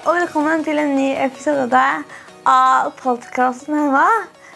[0.00, 1.80] Og velkommen til en ny episode
[2.48, 4.06] av podkasten Hemma.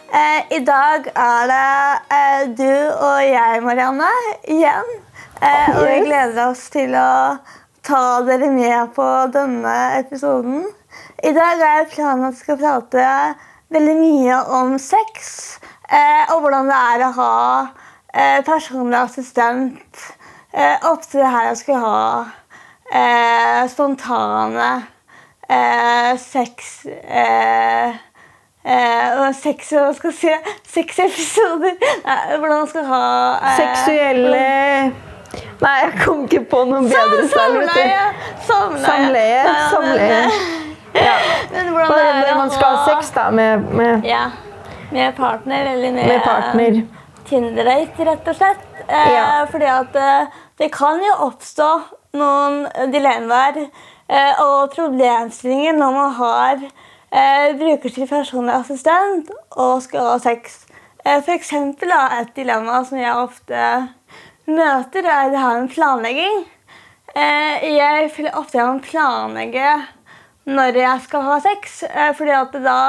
[0.09, 1.65] Eh, I dag er det
[2.17, 4.09] eh, du og jeg, Marianne,
[4.49, 4.89] igjen.
[5.45, 7.11] Eh, og vi gleder oss til å
[7.85, 10.65] ta dere med på denne episoden.
[11.21, 13.05] I dag er planen at vi skal prate
[13.75, 15.37] veldig mye om sex.
[15.91, 17.37] Eh, og hvordan det er å ha
[18.15, 20.09] eh, personlig assistent.
[20.57, 22.03] Eh, opp til det her jeg skulle ha
[22.89, 24.73] eh, spontane
[25.49, 27.95] eh, seks eh,
[28.65, 30.33] eh, Seks hva skal jeg si,
[30.77, 31.75] seks episoder.
[32.07, 33.03] Nei, hvordan man skal ha
[33.41, 34.47] eh, Seksuelle
[35.65, 37.25] Nei, jeg kom ikke på noe bedre.
[37.33, 38.03] Samleie.
[38.47, 38.85] Samleie.
[38.87, 39.55] Samleie.
[39.73, 40.19] Samleie.
[40.25, 40.43] eh,
[40.95, 41.15] Ja.
[41.53, 44.25] Men hvordan Bare det er når man skal ha sex da, med, med, Ja.
[44.95, 46.83] Med partner eller med, med partner.
[47.27, 48.63] Tinder-date, rett og slett.
[48.87, 49.25] Eh, Ja.
[49.51, 51.69] Fordi at eh, det kan jo oppstå
[52.21, 52.61] noen
[52.93, 56.65] dilemmaer eh, og problemstillingen når man har
[57.15, 60.65] eh, brukerstyrt personlig assistent og skal ha sex.
[61.05, 61.25] F.eks.
[61.27, 63.63] for eksempel et dilemma som jeg ofte
[64.47, 66.45] møter, er det her med planlegging.
[67.15, 69.75] Eh, jeg føler ofte jeg må planlegge
[70.45, 72.81] når jeg skal ha sex, eh, fordi at da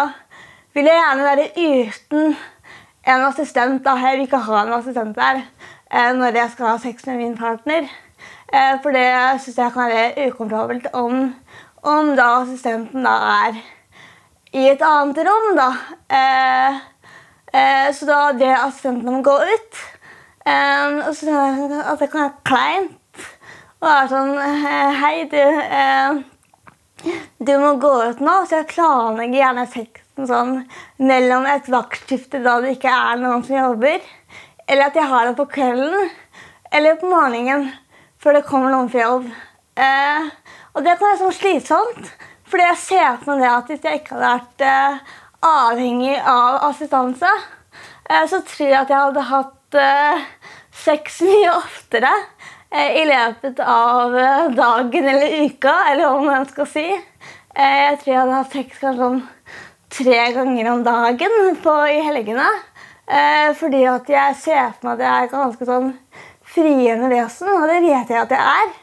[0.75, 2.38] vil jeg gjerne være uten
[3.05, 3.84] en assistent.
[3.85, 3.95] Da.
[3.95, 5.44] Jeg vil ikke ha en assistent der
[5.91, 7.88] eh, når jeg skal ha sex med min partner.
[8.55, 9.07] Eh, for det
[9.43, 11.23] syns jeg kan være ukomfortabelt om,
[11.83, 13.16] om da assistenten da
[13.47, 13.57] er
[14.55, 15.49] i et annet rom.
[15.57, 15.69] Da.
[16.19, 16.77] Eh,
[17.51, 19.81] eh, så da det assistenten må gå ut
[20.45, 23.27] eh, og så synes jeg at det kan være kleint.
[23.81, 25.44] Og være sånn eh, Hei, du.
[25.81, 26.23] Eh,
[27.38, 30.53] du må gå ut nå, så jeg planlegger gjerne sexen sånn
[31.03, 33.99] mellom et vaktskifte da det ikke er noen som jobber,
[34.65, 36.07] eller at jeg har det på kvelden
[36.75, 37.67] eller på morgenen
[38.25, 39.28] før det kommer noen fra jobb.
[39.78, 40.30] Eh,
[40.74, 42.08] og det kan være sånn slitsomt,
[42.50, 45.13] fordi jeg ser på meg det at hvis jeg ikke hadde vært eh,
[45.46, 47.34] avhengig av assistanse,
[48.09, 50.25] eh, så tror jeg at jeg hadde hatt eh,
[50.86, 52.12] sex mye oftere
[52.74, 56.88] eh, i løpet av eh, dagen eller uka, eller hva man skal si.
[56.90, 59.22] Eh, jeg tror jeg hadde hatt sex kanskje sånn
[59.96, 62.50] tre ganger om dagen på, i helgene.
[63.06, 65.92] Fordi at jeg ser for meg at jeg er ganske sånn
[66.55, 68.73] frigjørende vesen, og det vet jeg at jeg er.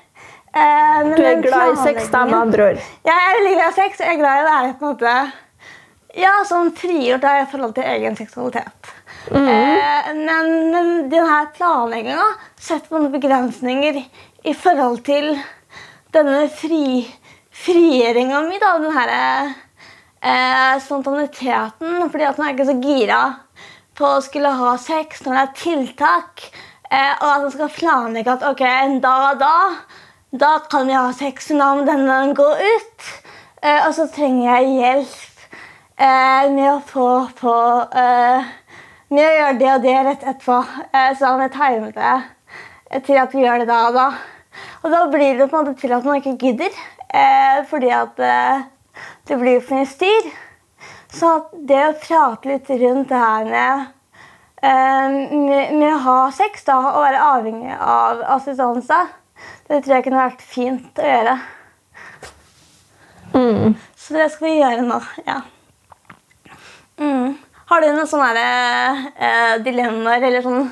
[0.53, 2.83] Eh, men Du er glad i sex, da, med andre ord.
[3.09, 4.93] jeg er veldig glad i sex, og jeg er glad i å være på en
[4.93, 5.15] måte
[6.21, 8.93] ja, sånn frigjort da, i forhold til egen seksualitet.
[9.33, 12.27] Eh, men, men denne planlegginga
[12.61, 15.31] setter noen begrensninger i forhold til
[16.13, 17.07] denne fri,
[17.63, 18.59] frigjøringa mi.
[18.61, 19.23] da, Den herre
[20.21, 22.03] eh, spontaniteten.
[22.11, 23.23] Fordi at man er ikke så gira
[23.97, 26.45] på å skulle ha sex når det er tiltak.
[26.93, 28.65] Eh, og at man skal planlegge at ok,
[29.01, 29.57] da og da
[30.33, 33.07] da kan vi ha sex, når denne gå ut.
[33.63, 35.43] Eh, og så trenger jeg hjelp
[35.97, 37.09] eh, med å få
[37.41, 37.57] på
[39.13, 40.55] Med å gjøre det og det rett etterpå.
[40.89, 44.07] Så da må jeg time det til at vi gjør det da og da.
[44.81, 46.79] Og da blir det på en måte til at man ikke gidder,
[47.69, 48.17] fordi at
[49.29, 50.31] det blir for mye styr.
[51.13, 51.35] Så
[51.69, 53.93] det å prate litt rundt det her med,
[54.63, 59.01] med, med å ha sex da, og være avhengig av assistanse,
[59.69, 61.35] det tror jeg kunne vært fint å gjøre.
[63.33, 63.75] Mm.
[63.97, 65.01] Så det skal vi gjøre nå.
[65.27, 65.41] ja.
[67.01, 67.35] Mm.
[67.73, 68.47] Har du noen sånne
[69.17, 70.67] eh, dilemmaer eller sånne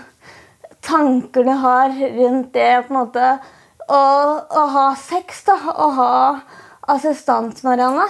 [0.84, 3.30] tanker du har rundt det på en måte
[3.88, 4.00] å,
[4.44, 6.12] å ha sex da, og ha
[6.94, 8.06] assistent, Marianne?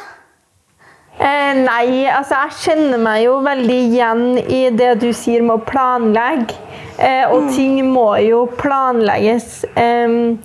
[1.20, 5.64] Eh, nei, altså jeg kjenner meg jo veldig igjen i det du sier med å
[5.68, 6.56] planlegge.
[6.96, 9.66] Eh, og ting må jo planlegges.
[9.76, 10.38] Em,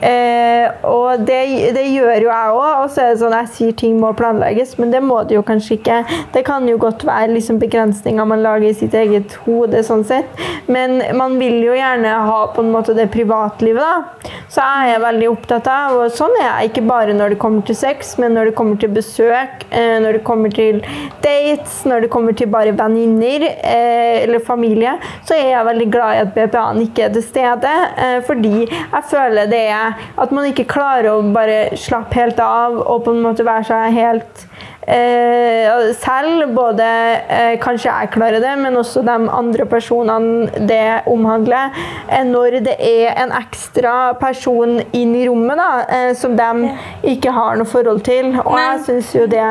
[0.00, 1.40] Eh, og det,
[1.76, 2.82] det, gjør jo jeg òg.
[2.82, 5.44] Og så er det sånn jeg sier ting må planlegges, men det må det jo
[5.46, 6.00] kanskje ikke.
[6.34, 10.44] Det kan jo godt være liksom begrensninger man lager i sitt eget hode, sånn sett.
[10.70, 14.32] Men man vil jo gjerne ha på en måte det privatlivet, da.
[14.50, 17.64] Så jeg er veldig opptatt av, og sånn er jeg ikke bare når det kommer
[17.66, 20.80] til sex, men når det kommer til besøk, eh, når det kommer til
[21.24, 24.96] dates, når det kommer til bare venninner eh, eller familie,
[25.26, 29.02] så er jeg veldig glad i at BPA-en ikke er til stede, eh, fordi jeg
[29.10, 33.24] føler det er at man ikke klarer å bare slappe helt av og på en
[33.24, 34.46] måte være seg helt
[34.86, 36.54] selv.
[36.54, 36.84] Både
[37.28, 41.74] eh, kanskje jeg klarer det, men også de andre personene det omhandler.
[42.08, 46.70] Eh, når det er en ekstra person inn i rommet da, eh, som de
[47.12, 48.32] ikke har noe forhold til.
[48.44, 49.42] Og jeg syns jo det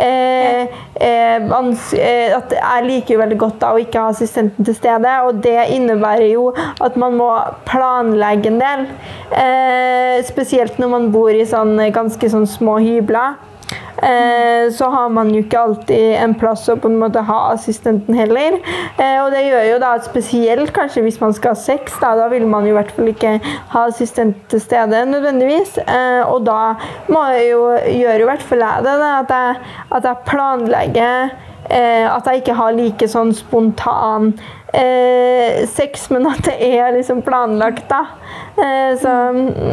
[0.00, 0.66] eh,
[1.00, 1.52] eh,
[2.34, 5.68] at Jeg liker jo veldig godt da å ikke ha assistenten til stede, og det
[5.74, 7.30] innebærer jo at man må
[7.68, 8.86] planlegge en del.
[10.24, 13.34] spesielt når man bor i sånn ganske sånn små hybler.
[14.02, 18.16] Eh, så har man jo ikke alltid en plass å på en måte ha assistenten
[18.18, 18.58] heller.
[18.98, 22.28] Eh, og det gjør jo da spesielt kanskje hvis man skal ha sex, da, da
[22.32, 23.38] vil man jo i hvert fall ikke
[23.74, 25.78] ha assistent til stede nødvendigvis.
[25.84, 26.74] Eh, og da
[27.12, 27.64] må jeg jo
[28.02, 29.64] gjøre i hvert fall jeg det, at jeg,
[29.94, 34.34] at jeg planlegger at jeg ikke har like sånn spontan
[34.74, 38.02] eh, sex, men at det er liksom planlagt, da.
[38.54, 39.12] Eh, så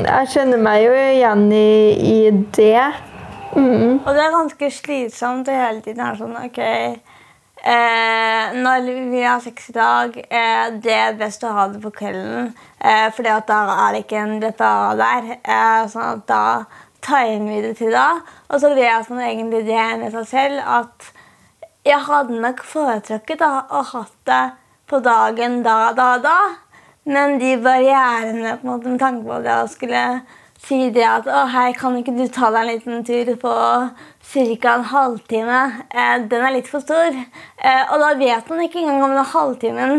[0.05, 1.71] jeg kjenner meg jo igjen i,
[2.13, 2.19] i
[2.55, 3.10] det.
[3.55, 3.99] Mm.
[3.99, 9.41] Og det er ganske slitsomt å hele tiden være sånn OK eh, Når vi har
[9.43, 12.53] sex i dag, eh, det er best å ha det på kvelden.
[12.79, 15.29] Eh, for da er det ikke en BPA der.
[15.41, 16.45] Eh, sånn at da
[17.01, 18.21] timer vi det til da.
[18.49, 21.11] Og så vet man egentlig det med seg selv at
[21.87, 24.43] jeg hadde nok foretrukket å hatt det
[24.89, 26.37] på dagen da, da, da.
[27.09, 30.03] Men de barrierene på en måte, med tanke på det å skulle
[30.61, 33.53] sier det at å, hei, kan ikke du ta deg en liten tur på
[34.31, 34.73] ca.
[34.75, 35.61] en halvtime?
[35.89, 37.15] Eh, den er litt for stor.
[37.15, 39.95] Eh, og da vet man ikke engang om den halvtimen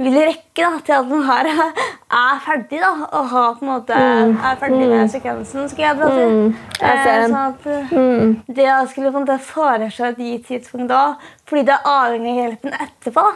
[0.00, 1.48] vil rekke da, til at man har,
[2.20, 2.80] er ferdig.
[2.80, 4.32] da, Og har, på en måte, mm.
[4.38, 5.12] er ferdig med mm.
[5.12, 5.68] sekvensen.
[5.68, 6.24] skal jeg prate.
[6.30, 6.48] Mm.
[6.80, 8.32] Eh, sånn at mm.
[8.48, 11.04] Det å skulle på en måte foreslå et gitt tidspunkt da,
[11.48, 13.26] fordi det er avhengig av hjelpen etterpå,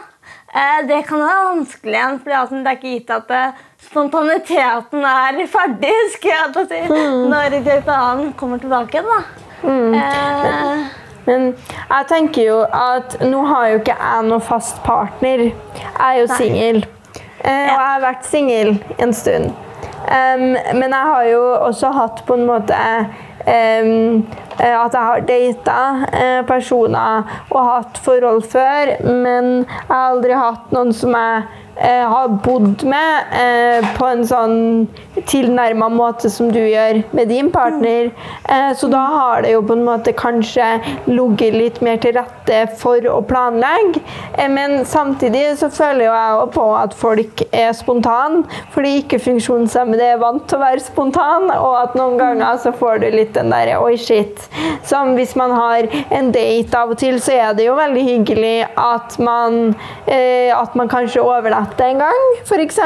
[0.57, 2.19] eh, det kan være vanskelig igjen.
[2.25, 3.45] fordi det er ikke gitt at det
[3.85, 7.25] spontaniteten er ferdig, skal jeg si, mm.
[7.31, 9.19] når BPA-en kommer tilbake da.
[9.63, 9.93] Mm.
[9.93, 10.85] Eh.
[11.25, 11.45] Men
[11.89, 15.47] jeg tenker jo at nå har jo ikke jeg noen fast partner.
[15.47, 16.83] Jeg er jo singel.
[17.41, 19.53] Eh, og jeg har vært singel en stund.
[20.05, 24.25] Um, men jeg har jo også hatt på en måte um,
[24.59, 30.75] at jeg har data uh, personer og hatt forhold før, men jeg har aldri hatt
[30.75, 34.57] noen som jeg eh, har bodd med eh, på en sånn
[35.27, 38.11] tilnærma måte som du gjør med din partner.
[38.49, 40.67] Eh, så da har det jo på en måte kanskje
[41.07, 44.03] ligget litt mer til rette for å planlegge.
[44.37, 48.43] Eh, men samtidig så føler jeg jo på at folk er spontane,
[48.75, 53.09] fordi ikke-funksjonshemmede er vant til å være spontane, og at noen ganger så får du
[53.15, 54.47] litt den derre oi, shit.
[54.85, 58.55] Som hvis man har en date av og til, så er det jo veldig hyggelig
[58.79, 59.75] at man,
[60.07, 62.79] eh, at man kanskje overlater mat en gang, f.eks.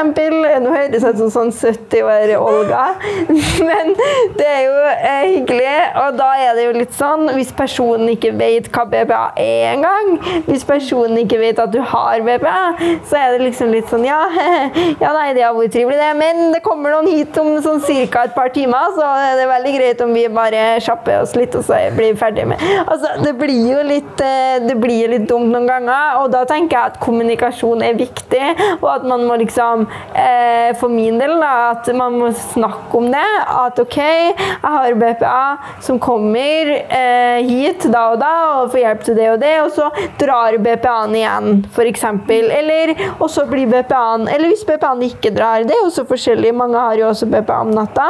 [0.60, 2.84] Nå høres jeg ut som sånn 70 år Olga,
[3.68, 3.92] men
[4.38, 5.74] det er jo eh, hyggelig.
[6.00, 10.12] Og da er det jo litt sånn Hvis personen ikke vet hva BPA er engang,
[10.48, 12.60] hvis personen ikke vet at du har BPA,
[13.08, 14.20] så er det liksom litt sånn Ja,
[15.02, 18.24] ja nei, det har vært trivelig, det, men det kommer noen hit om sånn ca.
[18.24, 21.66] et par timer, så det er veldig greit om vi bare kjapper oss litt, og
[21.66, 25.50] så blir vi ferdig med Altså, det blir jo litt, eh, det blir litt dumt
[25.52, 28.42] noen ganger, og da tenker jeg at kommunikasjon er viktig.
[28.78, 33.10] Og at man må liksom eh, For min del, da, at man må snakke om
[33.12, 33.26] det.
[33.50, 35.42] At OK, jeg har BPA
[35.82, 39.70] som kommer eh, hit da og da og får hjelp til det og det, og
[39.74, 39.88] så
[40.20, 42.04] drar BPA-en igjen, f.eks.
[42.30, 46.52] Eller og så blir BPA-en Eller hvis BPA-en ikke drar, det er jo så forskjellig.
[46.56, 48.06] Mange har jo også BPA om natta.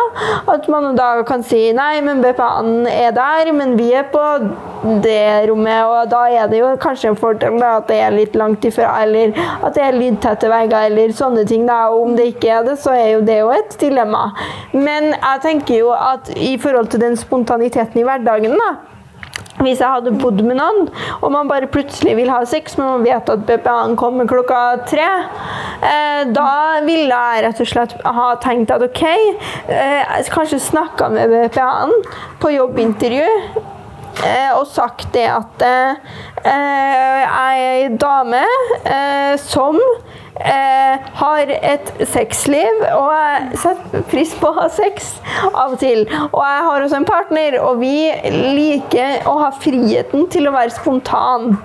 [0.51, 4.25] At man da kan si nei, men BPA-en er der, men vi er på
[5.05, 8.37] det rommet, og da er det jo kanskje en fordel da, at det er litt
[8.39, 11.67] langt ifra, eller at det er lydtette vegger, eller sånne ting.
[11.69, 14.31] da, og Om det ikke er det, så er jo det jo et dilemma.
[14.73, 18.71] Men jeg tenker jo at i forhold til den spontaniteten i hverdagen, da,
[19.61, 20.87] hvis jeg hadde bodd med noen,
[21.21, 25.09] og man bare plutselig vil ha sex, men man vet at BPA-en kommer klokka tre,
[25.85, 26.53] eh, da
[26.87, 31.93] ville jeg rett og slett ha tenkt at OK, eh, kanskje snakka med BPA-en
[32.41, 33.69] på jobbintervju
[34.21, 38.43] Eh, og sagt det at eh, jeg er ei dame
[38.85, 39.79] eh, som
[40.45, 45.13] eh, har et sexliv, og setter pris på å ha sex
[45.51, 46.05] av og til.
[46.31, 50.75] Og jeg har også en partner, og vi liker å ha friheten til å være
[50.75, 51.57] spontan.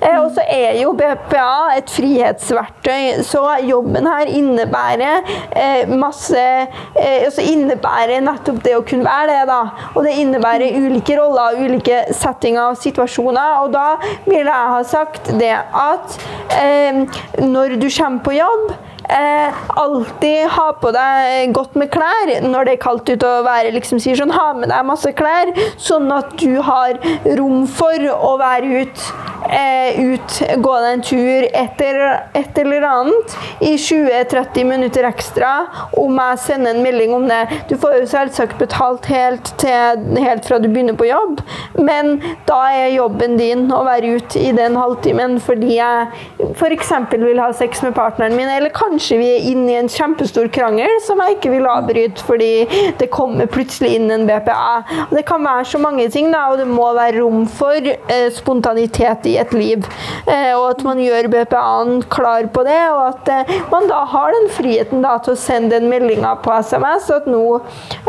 [0.00, 7.26] Eh, og så er jo BPA et frihetsverktøy, så jobben her innebærer eh, masse eh,
[7.26, 9.60] altså innebærer nettopp det å kunne være det, da.
[9.94, 13.60] Og det innebærer ulike roller, ulike settinger og situasjoner.
[13.64, 13.86] Og da
[14.26, 16.16] vil jeg ha sagt det at
[16.56, 17.02] eh,
[17.44, 18.72] når du kommer på jobb
[19.10, 23.74] Eh, alltid ha på deg godt med klær når det er kaldt ute og været
[23.74, 24.30] liksom sier sånn.
[24.30, 25.50] Ha med deg masse klær,
[25.82, 27.00] sånn at du har
[27.40, 29.02] rom for å være ut,
[29.50, 31.98] eh, ut, gå deg en tur, etter
[32.38, 33.34] et eller annet
[33.66, 35.50] i 20-30 minutter ekstra
[35.98, 37.40] om jeg sender en melding om det.
[37.72, 41.42] Du får jo selvsagt betalt helt, til, helt fra du begynner på jobb,
[41.82, 46.94] men da er jobben din å være ute i den halvtimen fordi jeg f.eks.
[47.18, 50.92] vil ha sex med partneren min, eller kanskje vi er inne i en kjempestor krangel
[51.04, 52.66] som jeg ikke vil avbryte fordi
[53.00, 55.06] det kommer plutselig inn en BPA.
[55.10, 59.26] Det kan være så mange ting, da, og det må være rom for eh, spontanitet
[59.30, 59.86] i et liv.
[60.26, 64.34] Eh, og at man gjør BPA-en klar på det, og at eh, man da har
[64.36, 67.44] den friheten da, til å sende den meldinga på SMS at nå,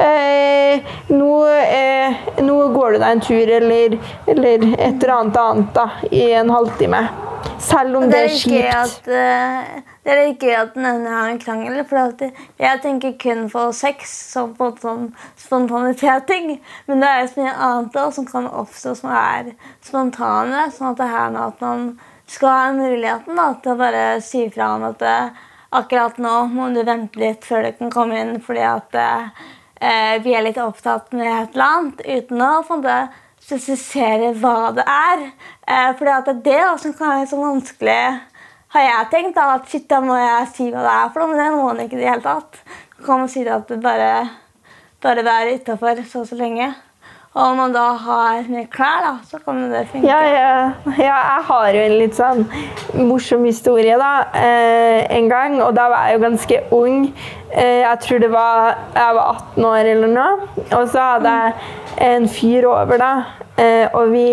[0.01, 1.31] eh, nå,
[1.61, 3.97] eh, nå, går du deg en tur, eller,
[4.31, 7.05] eller et eller annet annet da, i en halvtime.
[7.61, 8.75] Selv om det er, kjipt.
[8.75, 11.81] At, uh, det er litt gøy at den nevner har en krangel.
[11.85, 12.23] For
[12.57, 16.55] jeg tenker kun på sex som på sånn spontanitet-ting.
[16.87, 19.53] Men det er så mye annet da, som kan oppstå som er
[19.85, 20.65] spontane.
[20.73, 21.85] Sånn at det her nå at man
[22.31, 25.41] skal ha muligheten da, til å bare si fra om at eh,
[25.77, 30.33] akkurat nå må du vente litt før du kan komme inn fordi at eh, vi
[30.33, 32.01] er litt opptatt med et eller annet.
[32.07, 32.87] Uten å sånn,
[33.41, 35.25] spesifisere hva det er.
[35.67, 38.03] Eh, for det er det som kan være så vanskelig,
[38.75, 39.35] har jeg tenkt.
[39.37, 41.65] Da, at shit, da må jeg si hva det er for noe, men det må
[41.67, 42.61] man ikke i det hele tatt.
[42.95, 44.13] Så kan si det at det bare,
[45.03, 46.71] bare være utafor så så lenge.
[47.31, 50.03] Og om man da har mye klær, da, så kan det funke.
[50.03, 50.47] Ja, ja,
[50.99, 52.41] ja, jeg har jo en litt sånn
[53.07, 55.55] morsom historie da, eh, en gang.
[55.63, 57.05] Og da var jeg jo ganske ung.
[57.53, 60.49] Eh, jeg tror det var jeg var 18 år eller noe.
[60.75, 61.55] Og så hadde jeg
[62.09, 63.13] en fyr over, da.
[63.55, 64.27] Eh, og vi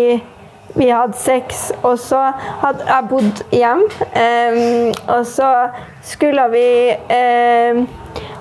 [0.75, 2.19] vi hadde sex, og så
[2.61, 3.83] hadde jeg bodd hjem.
[4.13, 5.69] Um, og så
[6.01, 6.67] skulle vi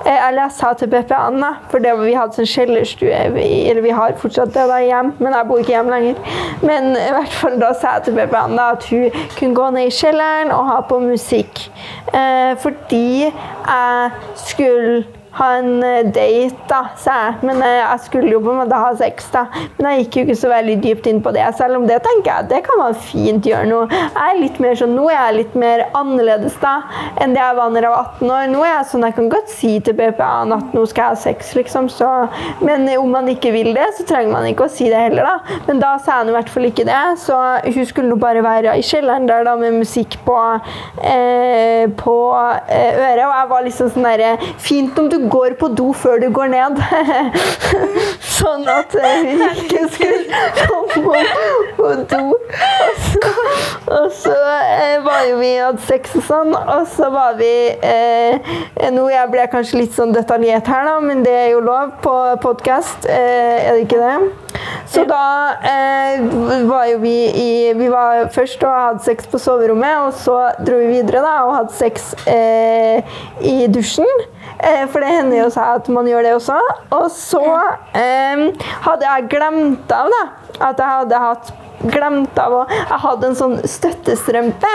[0.08, 4.54] Eller jeg sa til BPA-en, for det, vi hadde sånn kjellerstue Eller vi har fortsatt
[4.54, 6.22] det da hjem, men jeg bor ikke hjemme lenger.
[6.62, 9.94] Men i hvert fall da sa jeg til BPA-en at hun kunne gå ned i
[9.98, 11.66] kjelleren og ha på musikk.
[12.14, 14.10] Uh, fordi jeg
[14.46, 15.04] skulle
[15.38, 17.38] ha en eh, date, da, sa jeg.
[17.48, 19.46] Men eh, jeg skulle jo på en måte ha sex, da.
[19.78, 21.46] Men jeg gikk jo ikke så veldig dypt inn på det.
[21.58, 23.80] Selv om det tenker jeg det kan man fint gjøre nå.
[23.92, 26.78] Jeg er litt mer sånn, Nå er jeg litt mer annerledes da
[27.22, 28.48] enn det jeg var da jeg var 18 år.
[28.52, 31.20] Nå er jeg sånn jeg kan godt si til BPA-en at nå skal jeg ha
[31.22, 31.88] sex, liksom.
[31.92, 32.08] Så,
[32.64, 35.58] men om man ikke vil det, så trenger man ikke å si det heller, da.
[35.68, 37.02] Men da sa jeg i hvert fall ikke det.
[37.22, 40.36] Så hun skulle nå bare være i kjelleren der da med musikk på,
[41.02, 43.24] eh, på eh, øret.
[43.28, 46.52] Og jeg var liksom sånn derre Fint om du går på do før du går
[46.52, 46.80] ned.
[48.38, 51.22] sånn at vi ikke skulle komme
[51.78, 52.22] på do.
[52.28, 53.32] Og så,
[53.98, 58.54] og så eh, var jo vi hadde sex og sånn, og så var vi eh,
[58.94, 62.14] Nå jeg ble kanskje litt sånn detaljert her, da, men det er jo lov på
[62.42, 64.47] podkast, eh, er det ikke det?
[64.88, 65.24] Så da
[65.68, 66.24] eh,
[66.68, 70.80] var jo vi i Vi var først og hadde sex på soverommet, og så dro
[70.80, 74.08] vi videre da, og hadde sex eh, i dusjen.
[74.58, 76.58] Eh, for det hender jo seg at man gjør det også.
[76.96, 77.44] Og så
[77.98, 78.44] eh,
[78.88, 80.22] hadde jeg glemt av da,
[80.58, 84.74] at jeg hadde hatt glemt av å Jeg hadde en sånn støttestrømpe.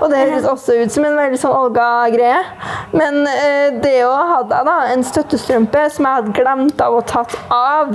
[0.00, 2.42] Og det høres også ut som en veldig sånn Olga-greie.
[2.92, 4.78] Men eh, det hadde jeg, da.
[4.92, 7.94] En støttestrømpe som jeg hadde glemt av å tatt av.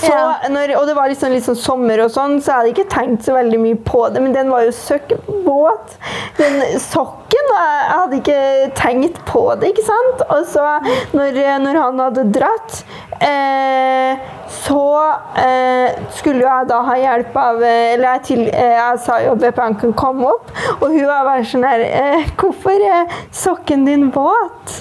[0.00, 0.14] Så
[0.50, 3.34] når, og det var liksom, liksom sommer og sånn, så jeg hadde ikke tenkt så
[3.36, 4.22] veldig mye på det.
[4.24, 5.96] Men den var jo søkkvåt.
[6.40, 8.40] Den sokken Jeg hadde ikke
[8.78, 10.22] tenkt på det, ikke sant?
[10.30, 10.66] Og så,
[11.16, 12.82] når, når han hadde dratt,
[13.26, 14.20] eh,
[14.50, 14.84] så
[15.38, 19.42] eh, skulle jeg da ha hjelp av Eller jeg, til, eh, jeg sa jo at
[19.44, 24.08] VPN kan komme opp, og hun var bare sånn her eh, Hvorfor er sokken din
[24.14, 24.80] våt?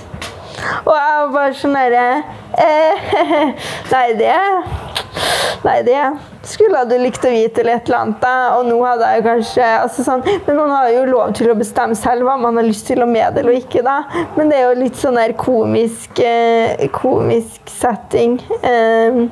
[0.86, 2.06] Og jeg var bare sånn derre
[2.60, 3.10] eh,
[3.94, 4.36] Nei, det
[5.60, 5.98] Nei, det
[6.48, 8.22] skulle du likt å vite eller et eller annet.
[8.22, 8.34] Da.
[8.58, 11.98] Og nå hadde jeg kanskje altså sånn, Men man har jo lov til å bestemme
[12.00, 13.84] selv hva man har lyst til å meddele og ikke.
[13.86, 13.98] da.
[14.38, 18.40] Men det er jo litt sånn der komisk, eh, komisk setting.
[18.64, 19.28] Eh,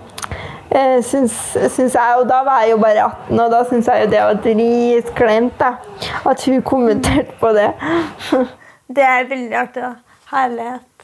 [0.70, 1.32] Eh, syns,
[1.72, 4.24] syns jeg, og da var jeg jo bare 18, og da syns jeg jo det
[4.26, 5.70] var dritkleint da,
[6.28, 7.70] at hun kommenterte på det.
[8.98, 9.84] Det er veldig artig.
[9.84, 9.96] da.
[10.32, 10.97] Herlighet.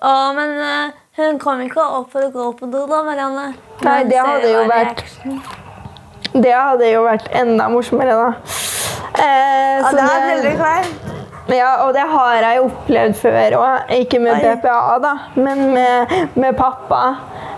[0.00, 3.50] Å, men eh, hun kom ikke opp for å gå på do, da, Marianne.
[3.84, 5.42] Nei, Men det se hadde jo hva vært- reaksjonen.
[6.30, 8.28] Det hadde jo vært enda morsommere, da.
[9.18, 11.06] Eh, Ja, så det er veldig kleint.
[11.50, 13.88] Ja, og det har jeg jo opplevd før òg.
[13.96, 17.00] Ikke med BPA, da, men med, med pappa.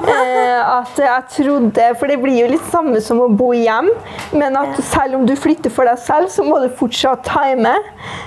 [0.03, 3.91] Eh, at jeg trodde For det blir jo litt samme som å bo hjem,
[4.35, 7.75] men at selv om du flytter for deg selv, så må du fortsatt time.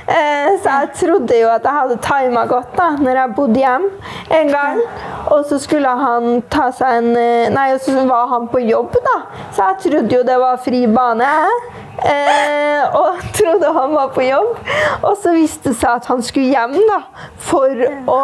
[0.07, 3.87] Eh, så jeg trodde jo at jeg hadde tima godt da når jeg bodde hjem
[4.39, 4.83] en gang.
[5.33, 8.95] Og så skulle han ta seg en eh, Nei, og så var han på jobb,
[9.05, 9.17] da.
[9.55, 11.31] Så jeg trodde jo det var fri bane.
[12.03, 14.57] Eh, og trodde han var på jobb.
[15.01, 16.99] Og så viste det seg at han skulle hjem da,
[17.47, 18.21] for å,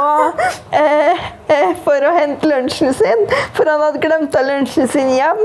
[0.75, 3.25] eh, eh, for å hente lunsjen sin.
[3.55, 5.43] For han hadde glemt av lunsjen sin hjem.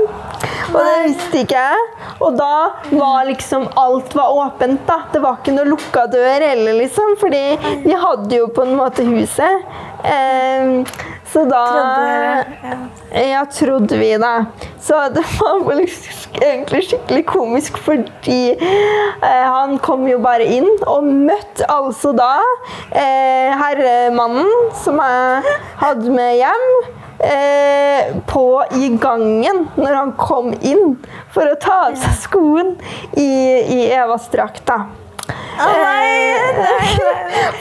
[0.67, 1.83] Og det visste ikke jeg.
[2.19, 2.53] Og da
[2.91, 4.85] var liksom alt var åpent.
[4.87, 5.01] da.
[5.13, 7.15] Det var ikke noe lukka dør heller, liksom.
[7.21, 9.67] Fordi vi hadde jo på en måte huset.
[10.03, 10.83] Eh,
[11.31, 12.45] så da Trodde
[13.13, 13.21] ja.
[13.21, 14.45] ja, trodde vi det.
[14.81, 15.81] Så det var
[16.41, 22.35] egentlig skikkelig komisk, fordi eh, han kom jo bare inn og møtte altså da
[22.91, 26.69] eh, herremannen som jeg hadde med hjem.
[27.17, 28.45] Eh, på
[28.77, 30.99] i gangen når han kom inn
[31.33, 32.75] for å ta av seg skoen
[33.17, 34.61] i, i Evas drakt.
[34.69, 35.06] da.
[35.57, 36.59] Eh,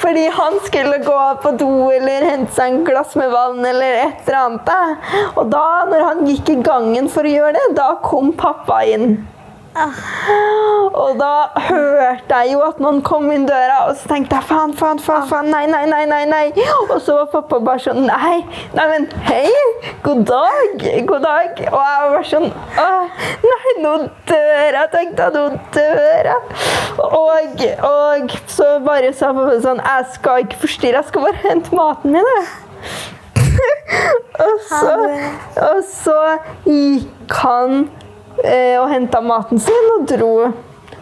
[0.01, 4.29] Fordi han skulle gå på do eller hente seg en glass med vann eller et
[4.29, 4.71] eller annet.
[5.37, 9.17] Og da, når han gikk i gangen for å gjøre det, da kom pappa inn.
[9.77, 11.33] Og da
[11.69, 15.27] hørte jeg jo at noen kom inn døra, og så tenkte jeg faen, faen, faen,
[15.29, 16.45] faen, nei, nei, nei, nei, nei.
[16.89, 18.39] Og så var pappa bare sånn nei,
[18.77, 19.51] nei, men hei,
[20.07, 21.61] god dag, god dag.
[21.69, 22.49] Og jeg var sånn
[22.87, 23.93] åh, nei, nå
[24.31, 25.45] dør jeg, tenkte jeg, nå
[25.77, 26.41] dør jeg.
[27.07, 31.77] Og, og så bare sa pappa sånn jeg skal ikke forstyrre, jeg skal bare hente
[31.77, 32.49] maten min, jeg.
[34.47, 34.97] og, så,
[35.69, 36.19] og så
[36.65, 37.87] gikk han
[38.45, 40.33] og henta maten sin og dro.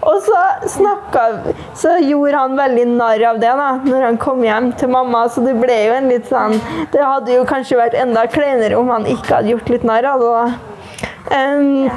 [0.04, 0.38] Og så,
[0.68, 5.24] snakket, så gjorde han veldig narr av det da når han kom hjem til mamma.
[5.32, 6.58] Så det ble jo en litt sånn
[6.92, 10.24] Det hadde jo kanskje vært enda kleinere om han ikke hadde gjort litt narr av
[10.24, 10.32] det.
[10.34, 10.46] da.
[11.32, 11.88] Um,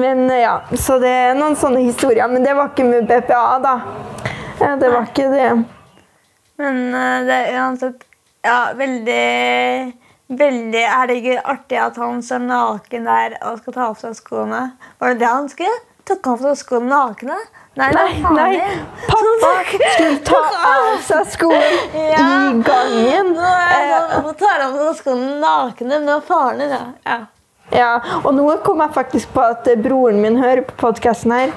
[0.00, 2.28] men ja, Så det er noen sånne historier.
[2.32, 3.76] Men det var ikke med BPA, da.
[4.60, 5.50] Eh, Det var ikke det.
[6.56, 8.06] Men eh, det er uansett
[8.46, 9.24] ja, veldig
[10.26, 10.80] Veldig
[11.14, 14.62] ikke artig at han står naken der og skal ta av seg skoene.
[14.98, 15.76] Var det det han skulle?
[16.06, 17.36] Tok av seg skoene nakne?
[17.76, 18.56] Nei, Nei, nei.
[18.56, 18.76] er?
[19.06, 22.26] Pappa skulle ta av seg skoene Ja.
[22.50, 23.32] i gangen.
[23.36, 25.88] Nå er Eh, sånn, Hvorfor tar han av seg skoene nakne?
[25.94, 26.84] Men det var faren din, ja.
[27.06, 27.18] ja.
[27.74, 31.54] Ja, og nå kom jeg faktisk på at eh, broren min hører på podkasten her.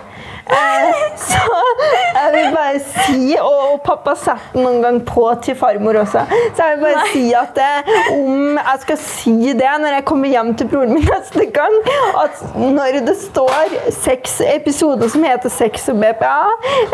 [0.49, 2.28] Eh, så jeg vil
[2.69, 6.21] bare si, og, og pappa satte den noen gang på til farmor også,
[6.57, 10.29] så jeg vil bare si at det, om jeg skal si det når jeg kommer
[10.33, 11.75] hjem til broren min neste gang,
[12.23, 16.35] at når det står seks episoder som heter Sex og BPA,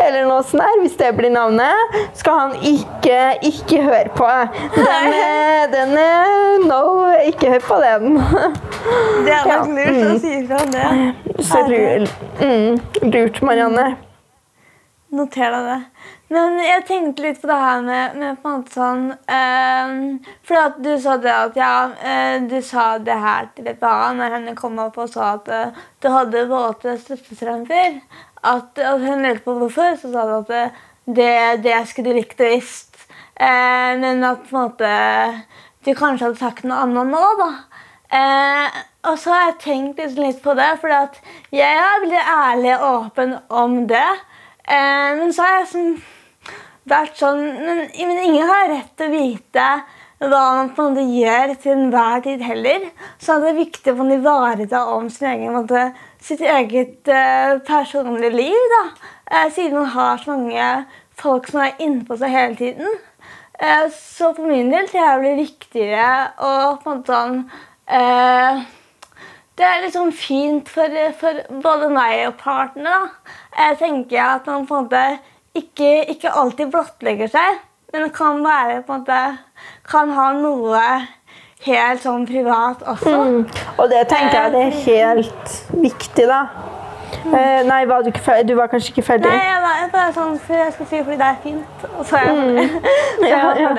[0.06, 4.28] eller noe sånt der, hvis det blir navnet, skal han ikke, ikke høre på.
[4.76, 6.80] Den, er- den er no,
[7.26, 8.16] ikke hør på den.
[9.26, 11.44] Det er nok lurt å si fra om det.
[11.46, 13.86] Så lurt, mm, lurt, Marianne.
[15.14, 15.80] Noter deg det.
[16.34, 20.00] Men jeg tenkte litt på det her med, med på en måte sånn ehm,
[20.42, 24.18] For at du sa det at ja, eh, du sa det her til et barn
[24.18, 28.00] når henne kom opp og sa at eh, du hadde våte støttestrømper.
[28.42, 32.18] At, at hun lurte på hvorfor, så sa du at eh, det, det skulle du
[32.18, 33.06] likt og visst.
[33.38, 34.92] Eh, men at på en måte
[35.86, 37.50] du kanskje hadde sagt noe annet nå, da.
[38.16, 40.90] Eh, og så har jeg tenkt liksom litt på det, for
[41.54, 44.08] jeg er veldig ærlig og åpen om det.
[44.66, 45.92] Eh, men så har jeg sånn,
[46.90, 49.68] vært sånn men, men ingen har rett til å vite
[50.16, 52.86] hva man på en måte gjør til enhver tid heller.
[53.20, 55.90] Så det er viktig å ivareta om sin egen, måte,
[56.22, 58.62] sitt eget eh, personlige liv.
[58.72, 58.84] da.
[59.30, 60.70] Eh, siden man har så mange
[61.20, 62.96] folk som er innpå seg hele tiden.
[63.60, 66.08] Eh, så for min del tror jeg det blir viktigere
[66.40, 66.50] å
[66.80, 67.38] på en måte sånn
[69.56, 72.84] det er liksom fint for, for både meg og partner.
[72.84, 73.32] da.
[73.56, 75.04] Jeg tenker at man på en måte
[75.56, 77.60] ikke, ikke alltid blottlegger seg,
[77.94, 79.20] men kan være på en måte
[79.88, 80.82] kan ha noe
[81.64, 83.14] helt sånn privat også.
[83.16, 83.44] Mm.
[83.78, 86.42] Og det tenker jeg det er helt viktig, da.
[87.26, 88.10] Eh, nei, var du,
[88.48, 89.26] du var kanskje ikke ferdig?
[89.30, 91.84] Nei, jeg var bare sånn for jeg skulle si fordi det er fint.
[91.98, 92.66] Og så er jeg ferdig.
[93.16, 93.70] Så jeg Ja, var ja.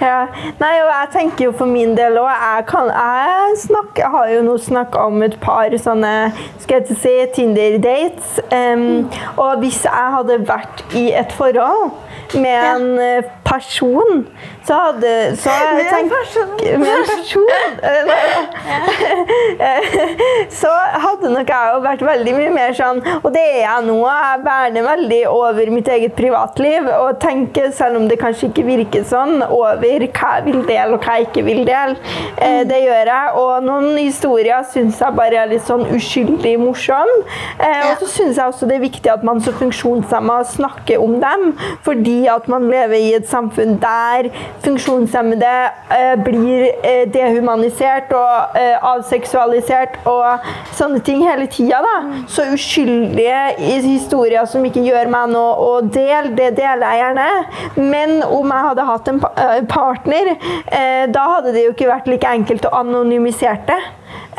[0.00, 0.18] Ja.
[0.60, 4.42] Nei, og jeg tenker jo for min del òg jeg, jeg, snakker- jeg har jo
[4.46, 6.12] nå snakka om et par sånne
[6.60, 8.40] skal jeg si, Tinder-dates.
[8.52, 11.90] Um, og hvis jeg hadde vært i et forhold
[12.34, 14.26] med en eh, person,
[14.66, 16.50] så hadde så jeg person?
[16.80, 17.46] Med en person.
[20.60, 20.70] så
[21.04, 23.96] hadde nok jeg jo vært veldig mye mer sånn Og det er jeg nå.
[24.04, 29.04] Jeg verner veldig over mitt eget privatliv og tenker, selv om det kanskje ikke virker
[29.08, 31.96] sånn, over hva jeg vil dele og hva jeg ikke vil dele.
[32.36, 33.34] Eh, det gjør jeg.
[33.40, 37.10] Og noen historier syns jeg bare er litt sånn uskyldig morsom.
[37.58, 41.18] Eh, og så syns jeg også det er viktig at man som funksjonshemma snakker om
[41.22, 41.46] dem,
[41.86, 43.39] fordi at man lever i et samfunn
[43.80, 44.28] der
[44.64, 45.52] funksjonshemmede
[45.90, 51.80] eh, blir eh, dehumanisert og eh, avseksualisert og sånne ting hele tida.
[51.84, 52.24] da.
[52.28, 53.40] Så uskyldige
[53.86, 57.28] historier som ikke gjør meg noe å dele, det deler jeg gjerne.
[57.76, 60.34] Men om jeg hadde hatt en eh, partner,
[60.66, 63.80] eh, da hadde det jo ikke vært like enkelt å anonymisere det.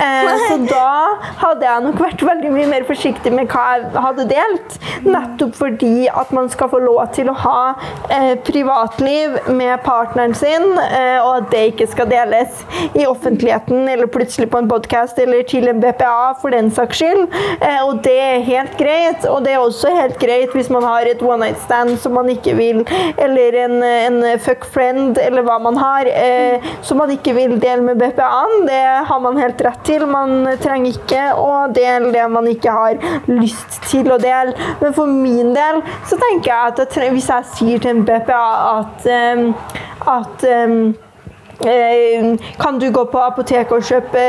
[0.01, 4.25] Eh, så da hadde jeg nok vært veldig mye mer forsiktig med hva jeg hadde
[4.31, 4.77] delt.
[5.05, 7.61] Nettopp fordi at man skal få lov til å ha
[8.13, 12.63] eh, privatliv med partneren sin, eh, og at det ikke skal deles
[12.97, 17.27] i offentligheten eller plutselig på en podkast eller til en BPA for den saks skyld.
[17.59, 19.27] Eh, og det er helt greit.
[19.29, 22.29] Og det er også helt greit hvis man har et one night stand som man
[22.31, 22.83] ikke vil,
[23.21, 27.85] eller en, en fuck friend, eller hva man har, eh, som man ikke vil dele
[27.85, 28.65] med BPA-en.
[28.67, 30.05] Det har man helt rett til.
[30.09, 34.55] Man trenger ikke å dele det man ikke har lyst til å dele.
[34.81, 38.45] Men for min del så tenker jeg at jeg hvis jeg sier til en BPA
[38.79, 39.47] at, um,
[40.17, 40.83] at um,
[42.57, 44.21] Kan du gå på apoteket og kjøpe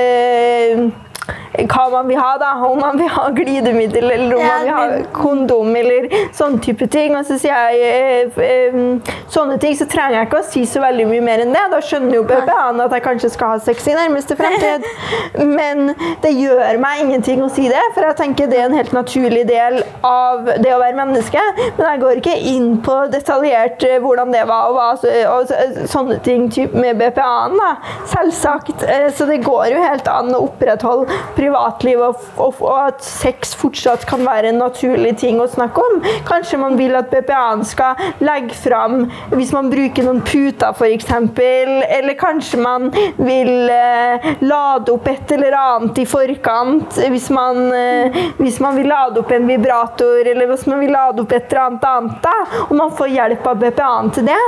[1.53, 2.53] hva man vil ha, da.
[2.67, 7.15] Om man vil ha glidemiddel eller om man vil ha kondom eller sånne type ting.
[7.19, 10.81] Og så sier jeg eh, eh, sånne ting, så trenger jeg ikke å si så
[10.83, 11.65] veldig mye mer enn det.
[11.73, 14.87] Da skjønner jo BPA-en at jeg kanskje skal ha sex i nærmeste fremtid.
[15.59, 15.93] Men
[16.25, 19.45] det gjør meg ingenting å si det, for jeg tenker det er en helt naturlig
[19.49, 21.43] del av det å være menneske.
[21.77, 25.87] Men jeg går ikke inn på detaljert eh, hvordan det var og, hva, så- og
[25.93, 27.57] sånne ting typ med BPA-en.
[27.61, 27.71] da.
[28.17, 28.83] Selvsagt.
[28.89, 31.11] Eh, Så det går jo helt an å opprettholde
[31.43, 36.01] privatliv, og, og, og at sex fortsatt kan være en naturlig ting å snakke om.
[36.29, 41.11] Kanskje man vil at BPA-en skal legge fram hvis man bruker noen puter, f.eks.
[41.43, 46.99] Eller kanskje man vil eh, lade opp et eller annet i forkant.
[47.13, 51.23] Hvis man, eh, hvis man vil lade opp en vibrator, eller hvis man vil lade
[51.23, 54.41] opp et eller annet annet, da, og man får hjelp av BPA-en til det,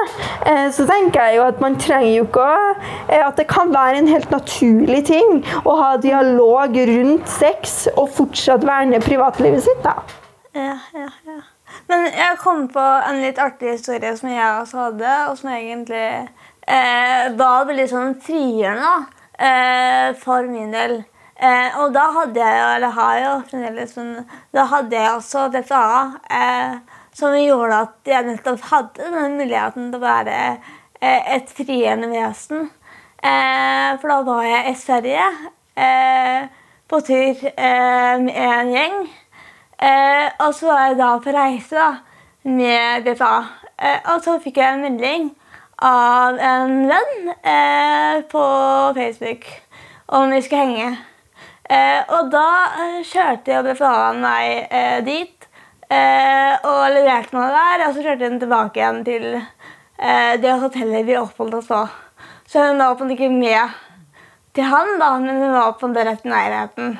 [0.46, 2.57] eh, så tenker jeg jo at man trenger jo ikke å
[3.09, 8.08] eh, At det kan være en helt naturlig ting å ha dialog rundt sex og
[8.16, 9.82] fortsatt verne privatlivet sitt.
[9.84, 9.98] da.
[10.54, 11.40] Ja, ja, ja.
[11.90, 16.04] Men jeg kom på en litt artig historie som jeg også hadde, og som egentlig
[16.68, 18.94] eh, var veldig sånn frigjørende
[19.38, 21.00] eh, for min del.
[21.34, 25.48] Eh, og da hadde jeg jo, eller har jo fremdeles, men da hadde jeg også
[25.52, 25.84] DFA,
[26.30, 26.76] eh,
[27.14, 32.68] som gjorde at jeg nettopp hadde den muligheten til å være eh, et frigjørende vesen.
[33.24, 35.26] Eh, for da var jeg i Sverige
[35.80, 36.46] eh,
[36.88, 38.98] på tur eh, med en gjeng.
[39.78, 41.88] Eh, og så var jeg da på reise da,
[42.46, 43.34] med BPA.
[43.78, 45.30] Eh, og så fikk jeg en melding
[45.84, 47.32] av en venn
[48.30, 48.44] på
[48.94, 49.48] Facebook
[50.14, 50.92] om vi skulle henge.
[52.14, 52.46] Og da
[53.08, 55.48] kjørte jo BPA-en meg eh, dit
[55.90, 57.86] og leverte meg der.
[57.88, 59.26] Og så kjørte hun tilbake igjen til
[60.44, 61.82] det hotellet vi oppholdt oss på.
[62.48, 63.83] Så hun var på en måte ikke med
[64.54, 66.94] til han, da, men hun var på rett i nærheten.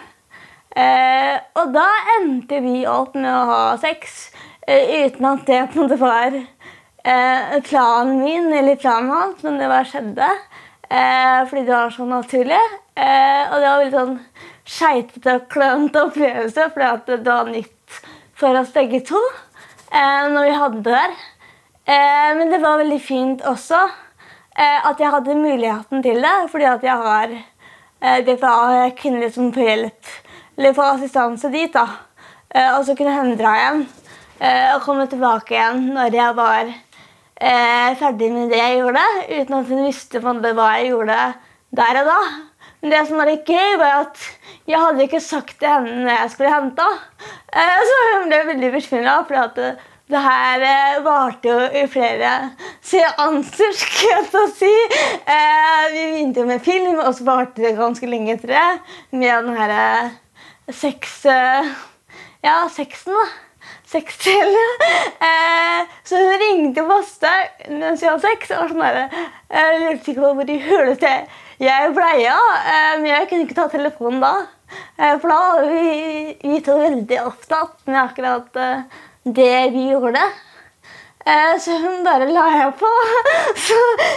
[0.75, 1.87] Eh, og da
[2.17, 4.33] endte vi opp med å ha sex
[4.67, 9.61] eh, uten at det på en måte var eh, planen min eller planen hans, men
[9.61, 10.31] det bare skjedde.
[10.91, 12.65] Eh, fordi det var så naturlig.
[12.95, 14.19] Eh, og det var veldig sånn
[14.65, 18.01] skeitete og klønete opplevelse, fordi det var nytt
[18.35, 19.21] for oss begge to
[19.95, 21.23] eh, når vi hadde det der.
[21.85, 23.77] Men det var veldig fint også
[24.63, 29.21] at jeg hadde muligheten til det, fordi at jeg har eh, BPA kvinner som kunne
[29.25, 30.13] liksom få hjelp
[30.57, 31.73] eller få assistanse dit.
[31.75, 31.87] da.
[32.55, 37.91] Eh, og så kunne hun dra eh, og komme tilbake igjen når jeg var eh,
[37.99, 41.21] ferdig med det jeg gjorde, uten at hun visste hva jeg gjorde
[41.75, 42.21] der og da.
[42.81, 44.21] Men det som var litt gøy, var at
[44.69, 47.29] jeg hadde ikke sagt til henne når jeg skulle hente henne.
[47.55, 49.19] Eh, så hun ble veldig bekymra,
[50.11, 52.33] det, her eh, varte jo i flere
[52.85, 54.75] seanser, skal jeg ta si.
[55.25, 58.69] Eh, vi begynte med film, og så varte det ganske lenge etter det.
[59.17, 59.85] Med den herre
[60.73, 61.25] sex...
[61.25, 61.75] Eh,
[62.45, 63.25] ja, sexen, da.
[63.89, 64.83] Sexdelen.
[65.23, 67.31] Eh, så hun ringte masse
[67.71, 68.51] mens vi hadde sex.
[68.59, 70.59] Og sånn der, eh, jeg lurte ikke på hvor i
[71.01, 71.39] til.
[71.63, 72.37] jeg bleia.
[72.75, 74.35] Eh, men jeg kunne ikke ta telefonen da.
[74.99, 80.23] Eh, for da var vi, vi to veldig opptatt med akkurat eh, det vi gjorde.
[81.27, 82.89] Eh, så hun bare la jeg på.
[83.67, 83.77] Så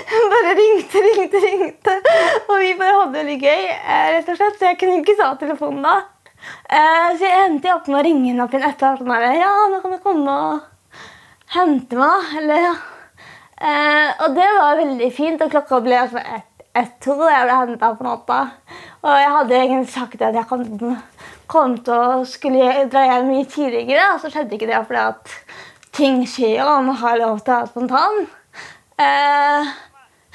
[0.10, 1.94] hun bare ringte, ringte, ringte.
[2.50, 4.58] Og vi bare hadde det gøy, eh, rett og slett.
[4.60, 5.94] Så jeg kunne ikke ta telefonen da.
[6.68, 9.32] Eh, så jeg endte opp med å ringe henne opp igjen etter at hun bare
[9.38, 11.00] Ja, nå kan du komme og
[11.56, 12.28] hente meg.
[12.42, 12.76] Eller, ja.
[14.26, 15.42] Og det var veldig fint.
[15.42, 16.20] Og klokka ble altså
[16.78, 18.42] ett-to da jeg ble henta på natta.
[19.06, 20.68] Og jeg hadde egentlig sagt at jeg kom,
[21.52, 24.14] kom til å skulle dra hjem mye tidligere.
[24.14, 25.36] Og så skjedde ikke det fordi at
[25.98, 28.26] ting skjer og man har lov til å være spontan.
[28.98, 29.76] Eh,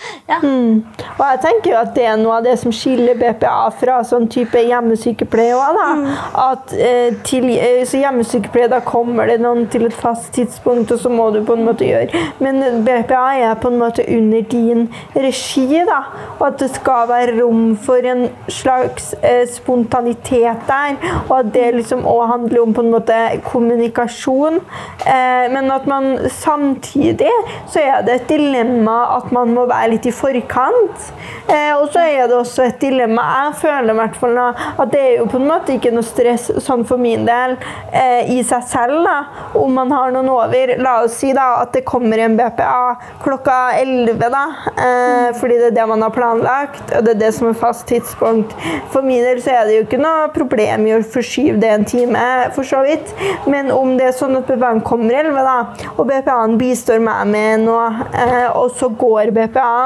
[0.31, 0.39] ja.
[0.43, 0.83] Mm.
[1.19, 4.29] Og jeg tenker jo at det er noe av det som skiller BPA fra sånn
[4.33, 5.89] type hjemmesykepleie Også.
[5.99, 6.07] Mm.
[6.43, 11.01] At eh, til eh, så hjemmesykepleie, da kommer det noen til et fast tidspunkt, og
[11.03, 14.87] så må du på en måte gjøre Men BPA er på en måte under din
[15.17, 16.01] regi, da.
[16.39, 20.97] Og at det skal være rom for en slags eh, spontanitet der.
[21.29, 24.61] Og at det liksom òg handler om på en måte kommunikasjon.
[25.07, 27.33] Eh, men at man samtidig
[27.71, 31.11] så er det et dilemma at man må være litt i forkant.
[31.47, 33.25] Eh, og så er det også et dilemma.
[33.47, 36.49] Jeg føler i hvert fall at det er jo på en måte ikke noe stress
[36.63, 37.57] sånn for min del
[37.93, 39.17] eh, i seg selv da,
[39.59, 40.75] om man har noen over.
[40.83, 45.71] La oss si da at det kommer en BPA klokka 11, da, eh, fordi det
[45.73, 48.55] er det man har planlagt, og det er det som er fast tidspunkt.
[48.95, 51.89] For min del så er det jo ikke noe problem i å forskyve det en
[51.89, 52.27] time,
[52.57, 53.13] for så vidt.
[53.51, 57.67] Men om det er sånn at BPA-en kommer 11, da, og BPA-en bistår meg med
[57.67, 59.82] noe, eh, og så går BPA-en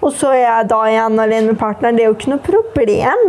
[0.00, 1.98] og så er jeg da igjen alene med partneren.
[1.98, 3.26] Det er jo ikke noe problem.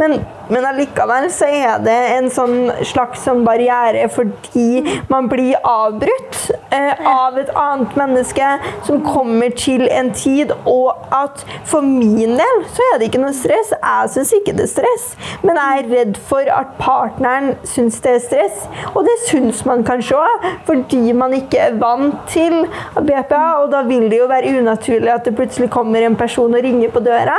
[0.00, 0.18] Men,
[0.52, 6.38] men allikevel så er det en sånn slags sånn barriere fordi man blir avbrutt
[6.74, 8.48] eh, av et annet menneske
[8.86, 13.34] som kommer til en tid, og at for min del så er det ikke noe
[13.36, 13.72] stress.
[13.72, 15.06] Jeg syns ikke det er stress,
[15.42, 18.66] men jeg er redd for at partneren syns det er stress.
[18.92, 22.64] Og det syns man kanskje òg, fordi man ikke er vant til
[22.98, 26.64] BPA, og da vil det jo være unaturlig at det plutselig kommer en person og
[26.64, 27.38] ringer på døra.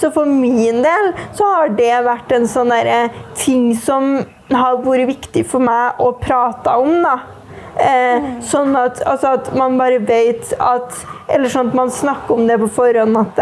[0.00, 4.18] Så for min del så har det vært en sånn derre ting som
[4.52, 7.18] har vært viktig for meg å prate om, da.
[7.74, 10.94] Eh, sånn at, altså at man bare vet at
[11.26, 13.40] Eller sånn at man snakker om det på forhånd at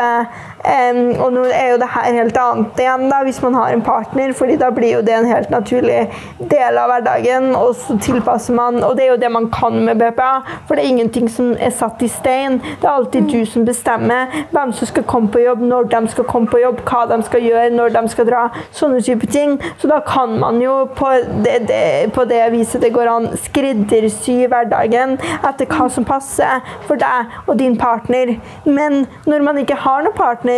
[0.65, 3.85] eh, Og nå er jo det her helt annet igjen da, hvis man har en
[3.85, 6.07] partner, fordi da blir jo det en helt naturlig
[6.51, 10.01] del av hverdagen, og så tilpasser man Og det er jo det man kan med
[10.01, 10.33] BPA,
[10.69, 12.61] for det er ingenting som er satt i stein.
[12.81, 16.29] Det er alltid du som bestemmer hvem som skal komme på jobb, når de skal
[16.29, 18.43] komme på jobb, hva de skal gjøre, når de skal dra.
[18.75, 19.59] Sånne type ting.
[19.81, 21.11] Så da kan man jo på
[21.45, 27.01] det, det, på det viset det går an, skreddersy hverdagen etter hva som passer for
[27.01, 28.37] deg og din partner.
[28.65, 30.52] Men når man ikke har noen partner,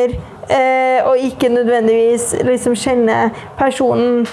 [0.51, 4.27] eh, og ikke nødvendigvis liksom kjenne personen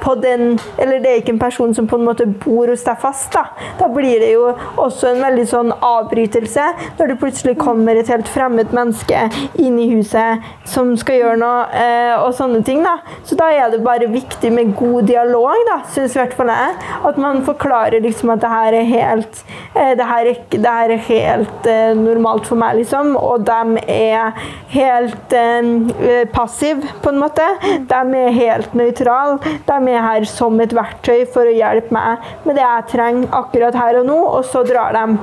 [0.00, 2.98] på den Eller det er ikke en person som på en måte bor hos deg
[3.02, 3.32] fast.
[3.34, 3.44] Da
[3.78, 4.46] Da blir det jo
[4.80, 6.64] også en veldig sånn avbrytelse
[6.98, 9.24] når det plutselig kommer et helt fremmed menneske
[9.60, 12.82] inn i huset som skal gjøre noe, eh, og sånne ting.
[12.84, 16.52] da Så da er det bare viktig med god dialog, da syns i hvert fall
[16.52, 16.76] jeg.
[17.08, 19.42] At man forklarer liksom at det her er helt
[19.74, 23.14] eh, det, her er, det her er helt eh, normalt for meg, liksom.
[23.16, 24.38] Og de er
[24.74, 27.46] helt eh, passive, på en måte.
[27.88, 29.38] De er helt nøytrale sentral.
[29.66, 33.74] De er her som et verktøy for å hjelpe meg med det jeg trenger akkurat
[33.74, 35.18] her og nå, og så drar de.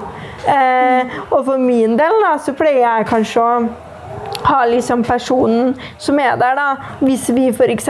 [0.47, 3.65] Eh, og for min del da, så pleier jeg kanskje å
[4.45, 6.95] ha liksom personen som er der, da.
[7.01, 7.89] Hvis vi f.eks.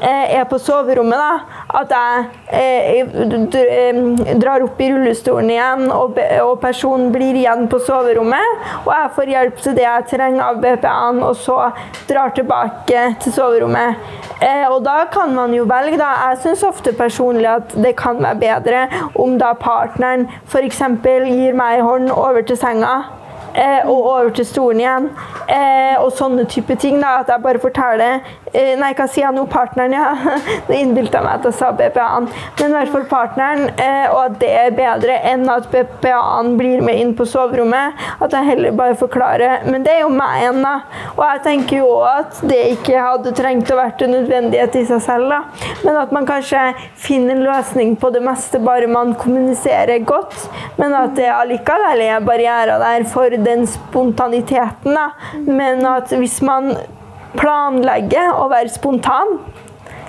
[0.00, 1.64] Eh, er på soverommet, da.
[1.80, 2.24] At jeg
[2.56, 8.64] eh, drar opp i rullestolen igjen, og, og, personen blir igjen på soverommet.
[8.86, 11.58] Og jeg får hjelp til det jeg trenger av BPA-en, og så
[12.08, 14.00] drar tilbake til soverommet.
[14.40, 16.14] Eh, og da kan man jo velge, da.
[16.30, 18.84] Jeg syns ofte personlig at det kan være bedre
[19.20, 20.84] om da partneren f.eks.
[21.04, 23.19] gir meg hånd over til senga
[23.54, 25.08] eh, og over til stolen igjen.
[25.50, 27.00] Eh, og sånne type ting.
[27.00, 28.20] da, At jeg bare forteller
[28.52, 29.46] eh, Nei, hva sier jeg nå?
[29.50, 30.36] Partneren, ja.
[30.68, 32.28] Nå innbilte jeg meg at jeg sa BPA-en.
[32.60, 33.66] Men i hvert fall partneren.
[33.74, 37.98] Eh, og at det er bedre enn at BPA-en blir med inn på soverommet.
[38.20, 39.66] At jeg heller bare forklarer.
[39.70, 40.76] Men det er jo meg igjen, da.
[41.16, 45.02] Og jeg tenker jo at det ikke hadde trengt å vært en nødvendighet i seg
[45.04, 45.30] selv.
[45.32, 45.42] da.
[45.84, 46.62] Men at man kanskje
[47.00, 50.36] finner en løsning på det meste bare man kommuniserer godt.
[50.78, 54.94] Men at det allikevel er barrierer der for den spontaniteten.
[54.94, 55.10] Da.
[55.46, 56.74] Men at hvis man
[57.38, 59.38] planlegger å være spontan,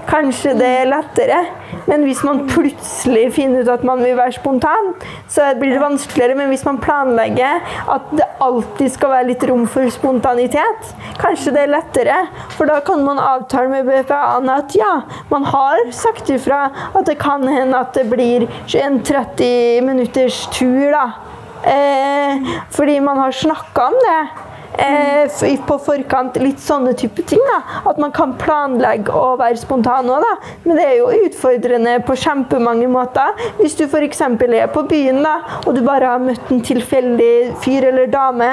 [0.09, 1.39] kanskje det er lettere.
[1.87, 4.93] Men hvis man plutselig finner ut at man vil være spontan,
[5.31, 6.37] så blir det vanskeligere.
[6.37, 11.65] Men hvis man planlegger at det alltid skal være litt rom for spontanitet, kanskje det
[11.65, 12.19] er lettere.
[12.57, 14.93] For da kan man avtale med BPA-en at ja,
[15.31, 18.47] man har sagt ifra at det kan hende at det blir
[18.81, 21.30] en 30 minutters tur, da.
[21.63, 22.38] Eh,
[22.69, 24.28] fordi man har snakka om det
[24.77, 26.38] eh, på forkant.
[26.41, 27.41] Litt sånne type ting.
[27.47, 27.81] da.
[27.89, 30.34] At man kan planlegge og være spontan òg, da.
[30.65, 33.36] Men det er jo utfordrende på kjempemange måter.
[33.60, 34.21] Hvis du f.eks.
[34.21, 38.49] er på byen da, og du bare har møtt en tilfeldig fyr eller dame,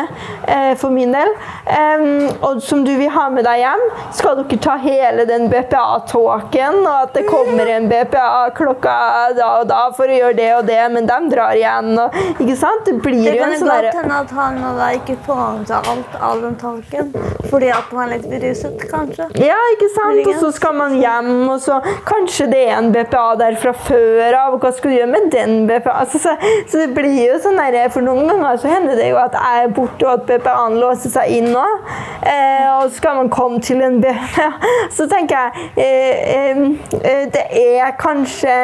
[0.47, 1.35] eh, for min del,
[1.67, 2.07] eh,
[2.43, 3.85] og som du vil ha med deg hjem,
[4.17, 8.97] skal dere ta hele den BPA-tåken, og at det kommer en BPA klokka
[9.37, 11.93] da og da for å gjøre det og det, men de drar igjen.
[11.99, 12.85] Og, ikke sant?
[12.89, 15.45] Det blir Det jo kan en jo sånn godt hende at han da ikke får
[15.59, 16.08] med seg alt
[16.43, 17.13] den tanken?
[17.51, 19.27] fordi at man er litt beruset, kanskje.
[19.41, 20.21] Ja, ikke sant?
[20.29, 24.37] Og så skal man hjem, og så kanskje det er en BPA der fra før
[24.37, 24.57] av.
[24.57, 25.95] Og hva skal du gjøre med den BPA?
[26.03, 26.35] Altså, så,
[26.69, 29.65] så det blir jo sånn der, For noen ganger så hender det jo at jeg
[29.65, 31.67] er borte, og at BPA-en låser seg inn nå.
[32.29, 34.51] Eh, og så skal man komme til en BPA.
[34.99, 36.61] Så tenker jeg eh, eh,
[36.99, 38.55] eh, Det er kanskje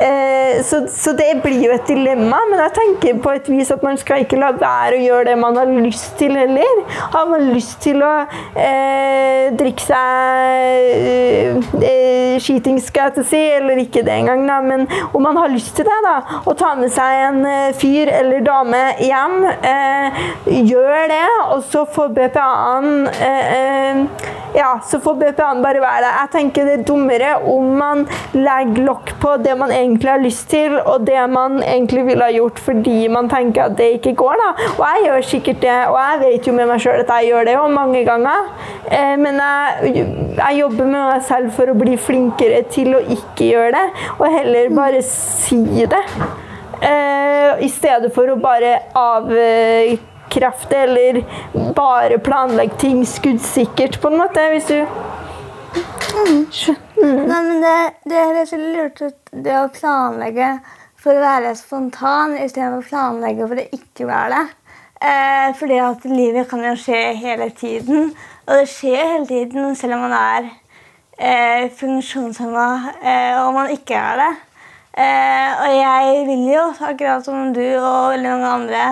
[0.00, 3.84] eh, så, så det blir jo et dilemma, men jeg tenker på et vis at
[3.84, 6.77] man skal ikke la være å gjøre det man har lyst til heller.
[7.14, 8.12] Har man lyst til å
[8.58, 14.58] eh, drikke seg eh, skiting, skal jeg til å si, eller ikke det engang, da,
[14.64, 16.16] men om man har lyst til det, da,
[16.48, 19.38] å ta med seg en eh, fyr eller dame hjem,
[19.72, 20.24] eh,
[20.68, 26.14] gjør det, og så får BPA-en eh, eh, ja, så får BPA-en bare være der.
[26.22, 30.48] Jeg tenker det er dummere om man legger lokk på det man egentlig har lyst
[30.50, 34.40] til, og det man egentlig ville ha gjort fordi man tenker at det ikke går.
[34.42, 34.48] da.
[34.78, 37.48] Og jeg gjør sikkert det, og jeg vet jo med meg sjøl at jeg gjør
[37.48, 38.50] det jo mange ganger.
[38.90, 40.04] Eh, men jeg,
[40.38, 43.86] jeg jobber med meg selv for å bli flinkere til å ikke gjøre det,
[44.18, 46.04] og heller bare si det.
[46.80, 51.22] Eh, I stedet for å bare avkrefte eller
[51.76, 54.50] bare planlegge ting skuddsikkert, på en måte.
[54.54, 54.82] Hvis du
[56.18, 57.74] Nei, men det,
[58.08, 60.48] det høres lurt ut, det å planlegge
[60.98, 64.67] for å være spontan istedenfor å planlegge for å ikke være det.
[64.98, 68.10] Eh, fordi at livet kan jo skje hele tiden,
[68.46, 70.48] og det skjer hele tiden selv om man er
[71.18, 72.68] eh, funksjonshemma
[73.02, 74.32] eh, og man ikke er det.
[74.98, 78.86] Eh, og jeg vil jo, akkurat som du og veldig mange andre,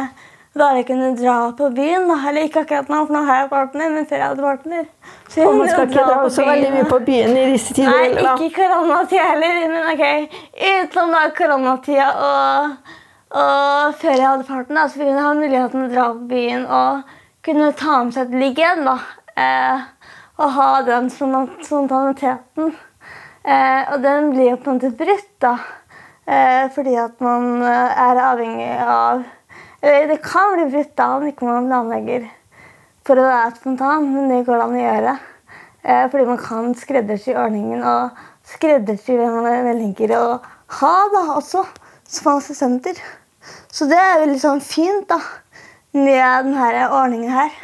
[0.59, 2.11] bare kunne dra på byen.
[2.29, 4.85] Eller ikke akkurat nå, for nå har jeg partner, men før jeg hadde partner.
[5.29, 7.91] Så jeg Og man skal ikke dra så veldig mye på byen i disse tider.
[7.91, 10.39] Nei, ikke i koronatida heller, men ok.
[10.71, 12.95] Utenom da koronatida og,
[13.35, 16.67] og før jeg hadde farten, så fikk jeg ha muligheten til å dra på byen
[16.67, 17.15] og
[17.47, 18.85] kunne ta med seg et ligg igjen.
[18.87, 18.99] da.
[19.37, 19.81] Eh,
[20.37, 22.77] og ha den spontaniteten.
[23.43, 25.57] Eh, og den blir jo på en måte brutt, da.
[26.27, 29.25] Eh, fordi at man eh, er avhengig av
[29.83, 32.25] Eller det kan bli brutt da om ikke man planlegger
[33.07, 35.13] for å være spontan, men det går det an å gjøre.
[35.87, 38.17] Eh, fordi man kan skreddersy ordningen og
[38.51, 40.25] skreddersy hvem man velger å
[40.81, 41.63] ha da, også
[42.09, 42.99] som assistenter.
[43.73, 45.21] Så det er veldig sånn fint da,
[45.97, 47.55] med denne ordningen her.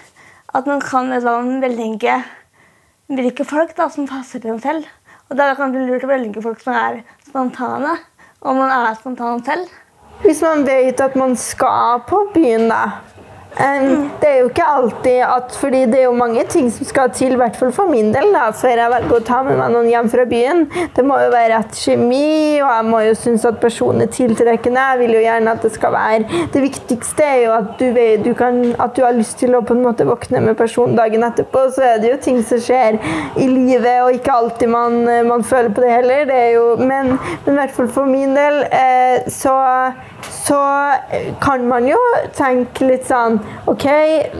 [0.52, 2.18] At man kan liksom velge
[3.12, 4.88] hvilke folk da, som passer til en selv.
[5.30, 7.96] Og da kan det bli lurt å velge folk som er spontane,
[8.42, 9.70] og man er spontan selv.
[10.22, 13.00] Hvis man vet at man skal på byen, da.
[13.52, 17.34] Det er jo ikke alltid at Fordi det er jo mange ting som skal til,
[17.34, 19.90] i hvert fall for min del, da, før jeg velger å ta med meg noen
[19.90, 20.62] hjem fra byen.
[20.96, 24.86] Det må jo være rett kjemi, og jeg må jo synes at personen er tiltrekkende.
[24.92, 28.32] Jeg vil jo gjerne at det skal være Det viktigste er jo at du, du
[28.38, 31.66] kan, at du har lyst til å på en måte våkne med personen dagen etterpå.
[31.76, 32.98] Så er det jo ting som skjer
[33.36, 36.24] i livet, og ikke alltid man, man føler på det heller.
[36.30, 39.54] Det jo, men, men i hvert fall for min del eh, så
[40.30, 40.60] så
[41.42, 41.98] kan man jo
[42.36, 43.38] tenke litt sånn
[43.70, 43.86] OK,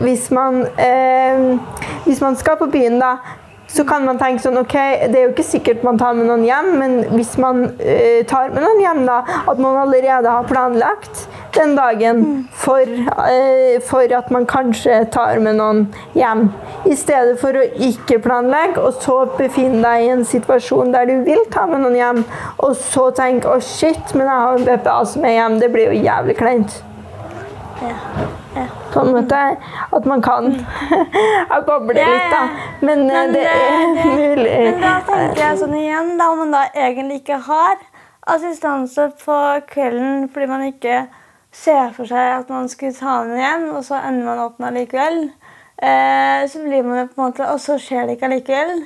[0.03, 1.55] hvis man, eh,
[2.07, 3.16] hvis man skal på byen, da,
[3.73, 4.75] så kan man tenke sånn OK,
[5.09, 8.53] det er jo ikke sikkert man tar med noen hjem, men hvis man eh, tar
[8.53, 14.31] med noen hjem, da, at man allerede har planlagt den dagen for, eh, for at
[14.35, 16.51] man kanskje tar med noen hjem.
[16.85, 21.21] I stedet for å ikke planlegge, og så befinne deg i en situasjon der du
[21.29, 22.23] vil ta med noen hjem,
[22.59, 25.59] og så tenke å shit, men jeg har en BPA som er hjem.
[25.62, 26.81] Det blir jo jævlig kleint.
[27.83, 27.95] Ja.
[28.55, 28.66] Ja.
[28.92, 29.38] På en måte
[29.97, 30.51] at man kan
[31.53, 32.42] Jeg babler litt, da.
[32.85, 34.59] Men, eh, Men det det- er det- mulig.
[34.66, 37.77] Men da tenker jeg sånn igjen, da, om man da egentlig ikke har
[38.29, 39.38] assistanse på
[39.73, 41.07] kvelden fordi man ikke
[41.53, 44.73] ser for seg at man skulle ta den hjem, og så ender man opp med
[44.75, 45.31] allikevel.
[45.77, 48.83] Eh, så blir man jo på en måte, Og så skjer det ikke allikevel.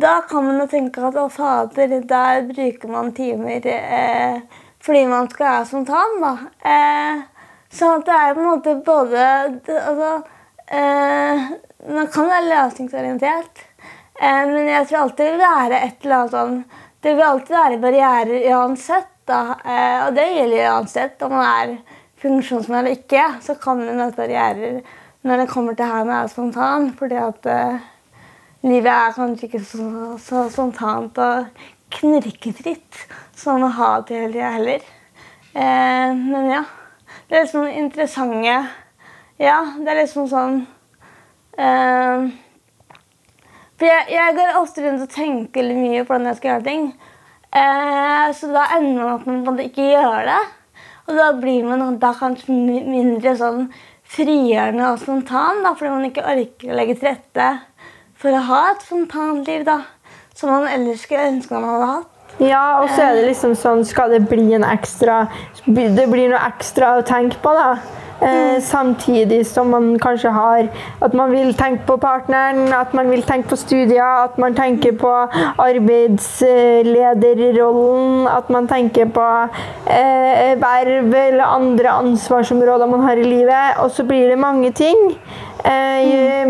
[0.00, 4.40] da kan man jo tenke at å fader, der bruker man timer eh,
[4.80, 6.32] fordi man skal være spontan, da.
[6.64, 7.22] Eh,
[7.68, 9.22] så det er på en måte både
[9.66, 10.22] altså,
[10.70, 11.46] eh,
[11.92, 13.64] Man kan være løsningsorientert,
[14.20, 16.56] eh, men jeg tror alltid det vil være et eller annet sånn
[17.02, 19.12] Det vil alltid være barrierer uansett.
[19.26, 19.58] Da.
[19.66, 21.76] Eh, og det gjelder uansett om man er
[22.22, 23.26] funksjonsmed eller ikke.
[23.42, 24.80] Så kan det møte barrierer
[25.26, 26.92] når det kommer til her med være spontan.
[26.98, 27.80] fordi at uh,
[28.62, 31.46] livet er kanskje ikke så, så spontant og
[31.90, 33.06] knirkefritt
[33.36, 34.86] som å ha det hele tida heller.
[35.56, 36.64] Uh, men ja.
[37.26, 38.56] Det er liksom interessante
[39.38, 40.60] Ja, det er liksom sånn
[41.58, 42.26] uh,
[43.78, 46.86] For jeg, jeg, går ofte rundt og tenker mye på hvordan jeg skal gjøre ting.
[48.36, 50.40] Så da ender man at man ikke gjør det.
[51.06, 53.68] Og da blir man da kanskje mindre sånn
[54.12, 57.48] frigjørende og spontan, da, fordi man ikke orker å legge til rette
[58.16, 59.80] for å ha et spontanliv da,
[60.36, 62.12] som man ellers skulle ønske man hadde hatt.
[62.42, 65.22] Ja, og så er det liksom sånn Skal det bli en ekstra
[65.64, 67.78] Det blir noe ekstra å tenke på, da.
[68.20, 70.68] Eh, samtidig som man kanskje har
[71.04, 74.92] At man vil tenke på partneren, at man vil tenke på studier, at man tenker
[74.96, 79.48] på arbeidslederrollen, at man tenker på
[79.90, 83.76] eh, verv eller andre ansvarsområder man har i livet.
[83.78, 84.96] Og så blir det mange ting.
[85.64, 86.42] Eh,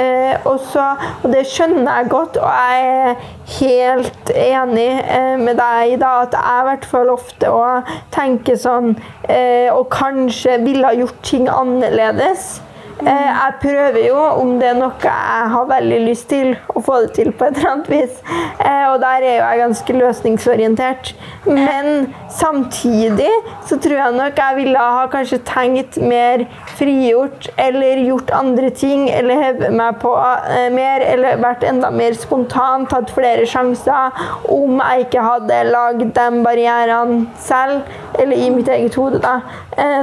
[0.00, 3.14] eh, også, og det skjønner jeg godt, og jeg er
[3.60, 8.94] helt enig eh, med deg da, at jeg i hvert fall ofte og tenker sånn
[9.28, 12.60] eh, Og kanskje ville ha gjort ting annerledes.
[13.00, 17.00] Eh, jeg prøver jo, om det er noe jeg har veldig lyst til, å få
[17.02, 18.18] det til på et eller annet vis.
[18.62, 21.12] Eh, og der er jo jeg ganske løsningsorientert.
[21.48, 23.30] Men samtidig
[23.66, 26.44] så tror jeg nok jeg ville ha kanskje tenkt mer
[26.78, 32.14] frigjort, eller gjort andre ting, eller hevet meg på eh, mer, eller vært enda mer
[32.18, 34.14] spontan, tatt flere sjanser,
[34.52, 37.82] om jeg ikke hadde lagd de barrierene selv,
[38.20, 39.40] eller i mitt eget hode, da,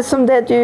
[0.04, 0.60] som det du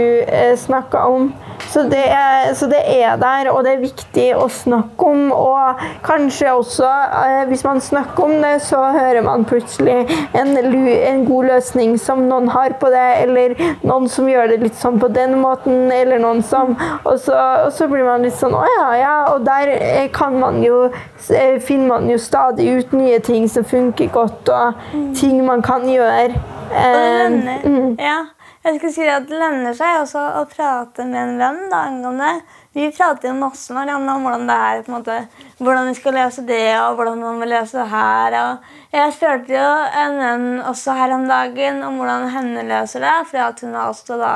[0.58, 1.30] snakka om.
[1.70, 5.32] Så det, er, så det, er, der, og det er viktig å snakke om.
[5.36, 6.88] Og kanskje også,
[7.22, 10.06] eh, hvis man snakker om det, så hører man plutselig
[10.38, 14.78] en, en, god løsning som noen har på det, eller noen som gjør det litt
[14.80, 17.36] sånn på den måten, eller noen som Og så,
[17.66, 19.16] og så blir man litt sånn Å ja, ja.
[19.34, 23.66] Og der eh, kan man jo eh, finner man jo stadig ut nye ting som
[23.68, 25.12] funker godt, og mm.
[25.18, 26.42] ting man kan gjøre.
[26.76, 27.36] Um,
[27.66, 27.92] mm.
[28.02, 28.20] Ja.
[28.66, 32.32] Jeg skulle si at Det lønner seg også å prate med en venn da, angående
[32.74, 35.18] Vi prater jo masse hverandre om hvordan det er, på en måte,
[35.60, 38.38] hvordan vi skal løse det, og hvordan man vil løse det her.
[38.42, 39.68] Og jeg spurte jo
[40.02, 43.94] en venn også her om dagen om hvordan henne løser det, fordi at hun har
[43.94, 44.34] også da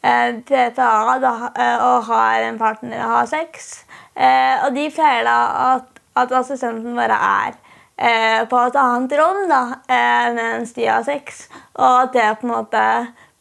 [0.00, 3.68] eh, PPA da, eh, og har en partner og har sex.
[4.16, 5.36] Eh, og de pleier da
[5.68, 7.54] at, at assistenten bare er
[8.00, 11.46] eh, på et annet rom da, eh, mens de har sex,
[11.76, 12.82] og at det på en måte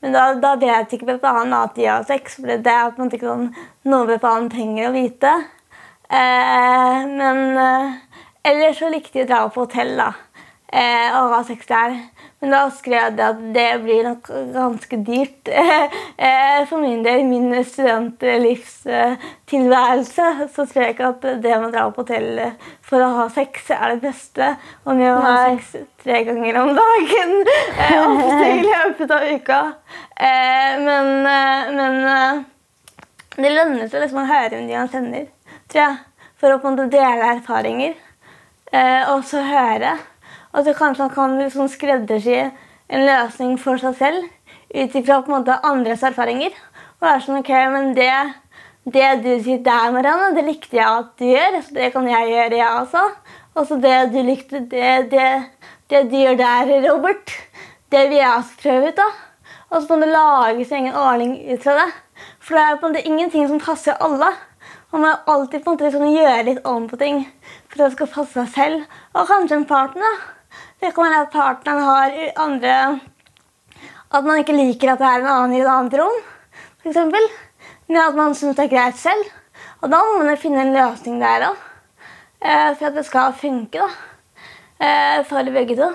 [0.03, 3.07] men da, da vet ikke BPA-en at de har sex, for det er på en
[3.07, 3.47] måte ikke sånn
[3.89, 5.31] noe BPA-en trenger å vite.
[6.09, 7.95] Eh, men eh,
[8.51, 10.11] ellers så likte de å dra på hotell da,
[10.69, 11.97] eh, og ha sex der.
[12.45, 17.23] Men da skrev jeg at det blir nok ganske dyrt eh, for min del.
[17.23, 22.53] I min studentlivstilværelse så tror jeg ikke at det med å dra på hotell
[22.85, 24.61] for å ha sex er det beste.
[24.85, 25.73] Og med å ha sex
[26.05, 29.73] tre ganger om dagen eh, ofte i løpet av uka.
[30.13, 31.25] Eh, men,
[31.81, 31.97] men
[33.41, 35.25] det lønner seg liksom å høre om de han sender,
[35.65, 35.97] tror jeg.
[36.37, 37.97] For å på en måte dele erfaringer.
[39.15, 39.97] Og så høre.
[40.55, 42.37] Og så kanskje han kan liksom skreddersy
[42.87, 44.27] en løsning for seg selv
[44.75, 45.19] ut ifra
[45.67, 46.55] andres erfaringer.
[46.95, 48.11] Og være sånn OK, men det,
[48.87, 51.59] det du sier der, Marianne, det likte jeg at du gjør.
[51.61, 53.03] Så det kan jeg gjøre, jeg også.
[53.55, 55.27] Og så det du likte, det, det,
[55.91, 57.35] det, du gjør der, Robert,
[57.91, 58.99] det vil jeg også prøve ut.
[59.01, 59.09] da.
[59.69, 61.89] Og så kan du lage sin egen ordning ut fra det.
[62.39, 64.31] For det er på en måte ingenting som passer alle.
[64.93, 67.25] Man må alltid på en måte liksom gjøre litt om på ting
[67.67, 68.97] for at det skal passe seg selv.
[69.17, 70.05] Og kanskje en partner.
[70.05, 70.34] da.
[70.85, 72.73] Det kan være at partneren har andre
[74.13, 76.19] At man ikke liker at det er en annen i et annet rom,
[76.83, 76.99] f.eks.
[77.89, 79.31] Men at man syns det er greit selv.
[79.81, 81.63] Og da må man finne en løsning der òg.
[82.37, 83.87] Eh, for at det skal funke da.
[84.77, 85.89] Eh, for begge to.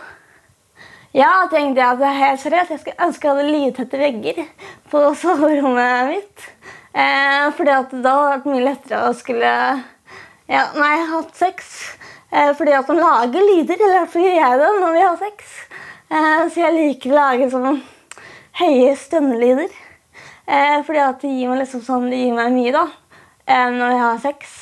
[1.15, 2.75] Ja, tenkte jeg at det er helt seriøst.
[2.75, 4.43] Jeg skulle ønske jeg hadde lydtette vegger
[4.91, 6.51] på soverommet mitt.
[6.91, 9.55] Eh, fordi at da hadde det vært mye lettere å skulle
[10.51, 11.77] ja, nei, hatt sex.
[12.33, 13.75] Eh, fordi at man lager lyder.
[13.75, 15.55] Eller i hvert fall gjør jeg det når vi har sex.
[16.11, 17.77] Eh, så jeg liker å lage sånne
[18.61, 19.79] høye stønnelyder.
[20.47, 22.85] Eh, fordi at det gir meg liksom sånn, det gir meg mye da,
[23.71, 24.55] når jeg har sex.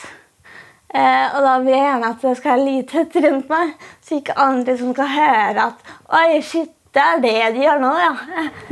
[0.88, 3.72] Og da vil jeg gjerne at det skal være lydtett rundt meg,
[4.04, 7.90] så ikke andre som skal høre at Oi, shit, det er det de gjør nå,
[8.00, 8.12] ja.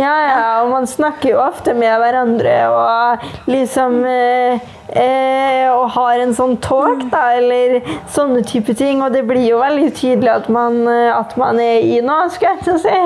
[0.01, 4.63] Ja, ja, og man snakker jo ofte med hverandre og liksom eh,
[4.97, 7.77] eh, Og har en sånn talk, da, eller
[8.13, 9.03] sånne type ting.
[9.05, 12.55] Og det blir jo veldig tydelig at man, eh, at man er i noe, skulle
[12.55, 12.97] jeg til å si.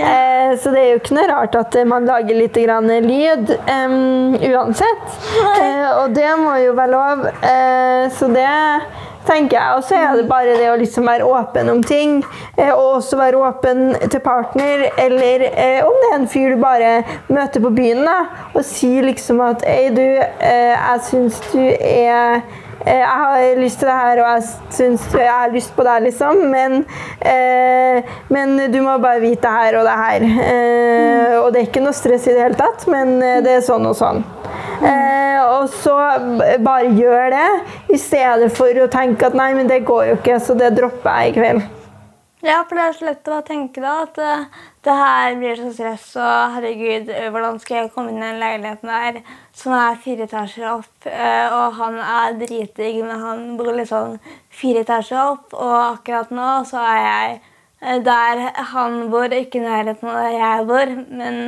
[0.00, 5.20] Eh, så det er jo ikke noe rart at man lager litt grann lyd uansett.
[5.52, 7.28] Eh, og det må jo være lov.
[7.44, 8.48] Eh, så det
[9.26, 9.76] tenker jeg.
[9.76, 12.20] Og så er det bare det å liksom være åpen om ting.
[12.56, 16.62] Eh, og også være åpen til partner, eller eh, om det er en fyr du
[16.62, 16.94] bare
[17.28, 18.18] møter på byen, da,
[18.54, 22.42] og si liksom at Ei, du, eh, jeg syns du er
[22.86, 26.44] jeg har lyst til det her, og jeg syns jeg har lyst på deg, liksom.
[26.52, 26.78] Men,
[27.20, 30.28] eh, men du må bare vite det her og det her.
[30.54, 33.66] Eh, og det er ikke noe stress i det hele tatt, men eh, det er
[33.66, 34.22] sånn og sånn.
[34.80, 35.96] Eh, og så
[36.64, 37.50] bare gjør det,
[37.92, 41.20] i stedet for å tenke at nei, men det går jo ikke, så det dropper
[41.20, 41.68] jeg i kveld.
[42.40, 45.70] Ja, for det er så lett å tenke da at eh, det her blir så
[45.76, 49.18] stress, og herregud, hvordan skal jeg komme inn i den leiligheten der
[49.52, 54.16] som er fire etasjer opp, eh, og han er dritdigg, men han bor liksom
[54.48, 57.36] fire etasjer opp, og akkurat nå så er jeg
[57.82, 61.40] eh, der han bor, ikke i nærheten av der jeg bor, men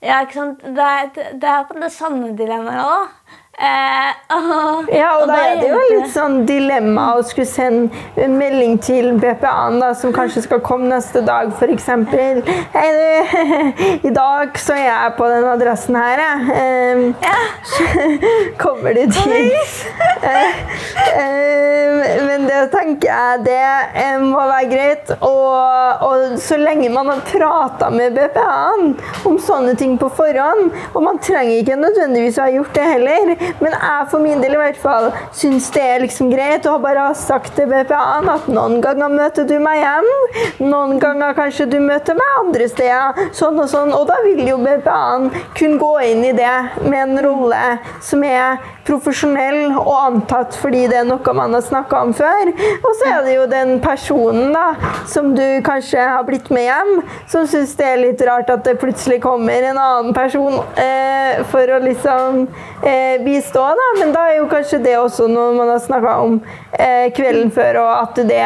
[0.00, 3.40] ja, ikke sant, det er, det er på det samme dilemmaet også.
[3.54, 8.34] Eh, og, Ja, og da er det jo litt sånn dilemma å skulle sende en
[8.38, 11.86] melding til BPA-en da, som kanskje skal komme neste dag, f.eks.
[12.74, 13.36] Hei, du,
[14.08, 16.58] i dag så er jeg på den adressen her, jeg.
[16.58, 17.04] Ehm,
[18.62, 19.70] Kommer du dit?
[20.24, 20.58] Eh,
[21.14, 23.60] eh, Men det tenker jeg, det
[24.02, 25.14] eh, må være greit.
[25.20, 28.94] Og, og så lenge man har prata med BPA-en
[29.30, 33.34] om sånne ting på forhånd, og man trenger ikke nødvendigvis å ha gjort det heller,
[33.60, 37.08] men jeg for min del i hvert fall syns det er liksom greit å bare
[37.08, 40.10] ha sagt til BPA-en at noen ganger møter du meg hjem,
[40.64, 44.60] noen ganger kanskje du møter meg andre steder, sånn og sånn, og da vil jo
[44.62, 47.62] BPA-en kunne gå inn i det med en rolle
[48.04, 52.50] som er profesjonell og antatt fordi det er noe man har snakka om før.
[52.76, 54.66] Og så er det jo den personen da,
[55.10, 56.92] som du kanskje har blitt med hjem,
[57.30, 61.70] som syns det er litt rart at det plutselig kommer en annen person eh, for
[61.74, 62.44] å liksom
[62.84, 63.64] eh, bistå.
[63.78, 63.88] Da.
[64.00, 66.38] Men da er jo kanskje det også noe man har snakka om
[66.72, 68.42] eh, kvelden før, og at det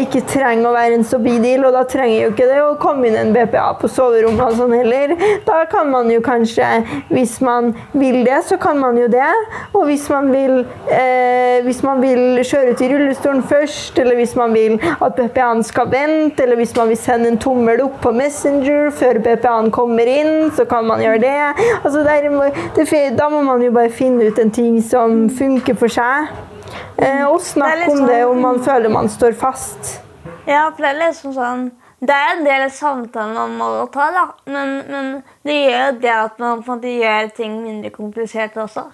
[0.00, 1.64] ikke trenger å være en så deal.
[1.66, 4.76] Og da trenger jo ikke det å komme inn en BPA på soverommet og sånn
[4.76, 5.14] heller.
[5.46, 6.68] Da kan man jo kanskje,
[7.12, 9.28] hvis man vil det, så kan man jo det.
[9.74, 14.36] Og hvis man vil, eh, hvis man vil kjøre ut i rullestolen først, eller hvis
[14.36, 18.12] man vil at BPA-en skal vente, eller hvis man vil sende en tommel opp på
[18.12, 21.66] Messenger før BPA-en kommer inn, så kan man gjøre det.
[21.84, 25.74] Altså, der må, det da må man jo bare finne ut en ting som funker
[25.78, 26.30] for seg.
[27.00, 30.00] Eh, og snakke om det sånn- om man føler man står fast.
[30.46, 34.22] Ja, for det er liksom sånn Det er en del samtaler man må ta, da.
[34.46, 38.54] Men, men det gjør jo det at man på en måte gjør ting mindre komplisert
[38.56, 38.86] også.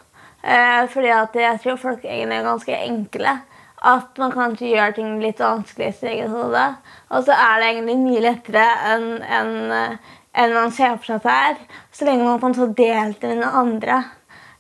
[0.47, 3.39] Eh, fordi at jeg tror folk egentlig er ganske enkle.
[3.87, 6.67] At man kanskje gjør ting litt vanskelig i sitt eget hode.
[7.11, 9.51] Og så er det egentlig mye lettere enn en,
[10.33, 11.81] en man ser for seg at det er.
[11.93, 14.05] Så lenge man kan ta del har den andre.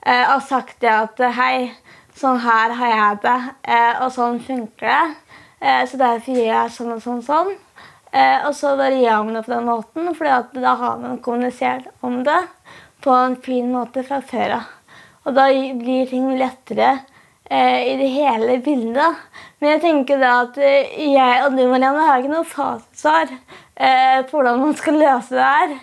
[0.06, 1.56] Eh, og sagt det at eh, hei,
[2.14, 3.38] sånn her har jeg det,
[3.74, 5.36] eh, og sånn funker det.
[5.60, 7.52] Eh, så derfor gjør jeg sånn og sånn og sånn.
[8.12, 12.22] Eh, og så gjør man det på den måten, for da har man kommunisert om
[12.26, 12.42] det
[13.02, 14.75] på en fin måte fra før av.
[15.26, 16.92] Og da blir ting lettere
[17.50, 19.24] eh, i det hele bildet.
[19.58, 24.22] Men jeg tenker da at eh, jeg og du, Marianne, har ikke noe fasitsvar eh,
[24.28, 25.76] på hvordan man skal løse det her.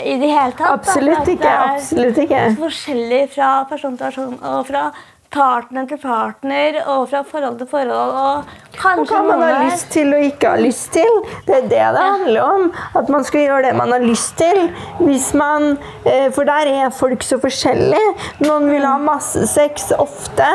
[0.00, 0.64] I det hele tatt.
[0.64, 1.56] da.
[1.76, 2.28] Absolutt ikke.
[2.32, 4.84] det er Forskjellig fra person til person og fra
[5.30, 8.16] partner til partner og fra forhold til forhold.
[8.24, 11.16] Og Og kanskje hva man har lyst til og ikke har lyst til.
[11.46, 12.66] Det er det det handler om.
[12.96, 14.70] At man skal gjøre det man har lyst til.
[15.00, 18.14] Hvis man, eh, for der er folk så forskjellige.
[18.46, 20.48] Noen vil ha masse sex ofte.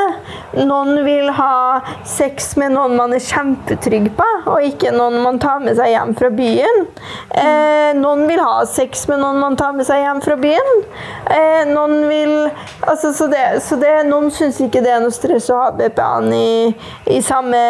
[0.56, 5.62] Noen vil ha sex med noen man er kjempetrygg på, og ikke noen man tar
[5.64, 6.86] med seg hjem fra byen.
[7.30, 10.72] Eh, noen vil ha sex med noen man tar med seg hjem fra byen.
[11.30, 12.36] Eh, noen vil
[12.82, 16.34] altså, Så, det, så det, noen syns ikke det er noe stress å ha BPA-en
[16.36, 16.74] i,
[17.14, 17.62] i samme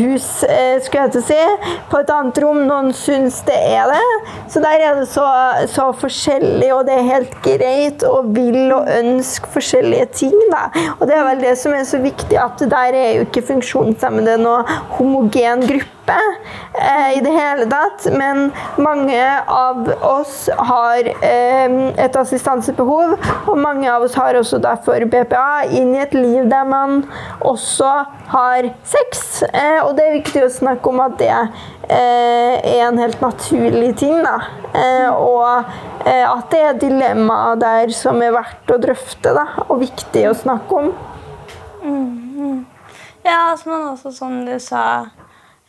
[0.00, 1.72] hus, eh, skulle jeg til å si.
[1.90, 2.62] På et annet rom.
[2.68, 4.04] Noen syns det er det.
[4.52, 5.26] Så der er det så,
[5.72, 10.38] så forskjellig, og det er helt greit å vil og ønske forskjellige ting.
[10.52, 10.68] Da.
[10.98, 14.38] Og det er vel det som er så viktig, at der er jo ikke funksjonshemmede
[14.42, 15.95] noen homogen gruppe.
[16.06, 16.38] Hjelpe
[16.74, 18.06] eh, i det hele tatt.
[18.12, 25.04] Men mange av oss har eh, et assistansebehov, og mange av oss har også derfor
[25.06, 27.04] BPA inn i et liv der man
[27.40, 29.42] også har sex.
[29.52, 33.96] Eh, og det er viktig å snakke om at det eh, er en helt naturlig
[33.98, 34.22] ting.
[34.24, 34.38] Da.
[34.74, 39.80] Eh, og eh, at det er dilemmaer der som er verdt å drøfte da, og
[39.84, 40.94] viktig å snakke om.
[43.26, 44.82] Ja, som men også som du sa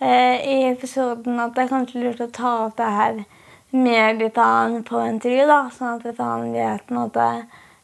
[0.01, 3.23] i episoden, at det er kanskje lurt å ta opp det her
[3.71, 7.25] med annen på intervju, da, sånn at litt vet på en måte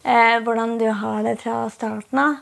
[0.03, 2.35] eh, hvordan du har det fra starten av.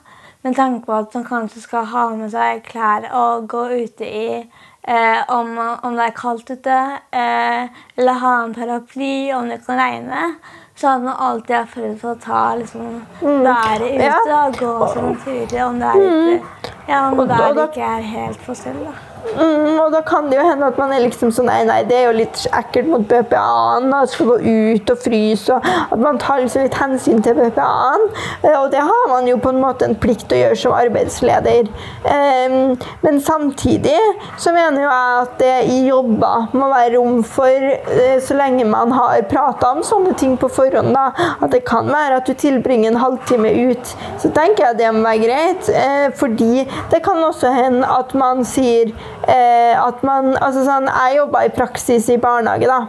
[0.43, 4.28] Med tanke på at man kanskje skal ha med seg klær og gå ute i
[4.41, 6.80] eh, om, om det er kaldt ute,
[7.13, 10.34] eh, eller ha en paraply om det kan regne.
[10.76, 14.17] Så at man alltid er forberedt på å ta liksom, været ute Ja.
[14.47, 18.45] og gå som en tur om det er litt ja, om været ikke er helt
[18.47, 18.86] på selv.
[18.89, 19.11] da.
[19.22, 21.97] Mm, og da kan det jo hende at man er liksom sånn Nei, nei, det
[21.97, 23.89] er jo litt ekkelt mot BPA-en.
[23.93, 25.57] At skal gå ut og fryse.
[25.57, 28.05] Og at man tar liksom litt hensyn til BPA-en.
[28.43, 30.76] Eh, Og det har man jo på en måte en plikt til å gjøre som
[30.78, 31.69] arbeidsleder.
[32.05, 33.97] Um, men samtidig
[34.41, 37.67] så mener jo jeg at det i jobber må være rom for,
[37.97, 41.11] eh, så lenge man har prata om sånne ting på forhånd, da,
[41.41, 45.05] at det kan være at du tilbringer en halvtime ut, så tenker jeg det må
[45.05, 45.69] være greit.
[45.69, 48.93] uh, fordi det kan også hende at man sier
[49.28, 52.80] at man altså sånn, Jeg jobba i praksis i barnehage da,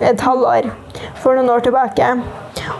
[0.00, 0.70] et halvår
[1.20, 2.14] for noen år tilbake.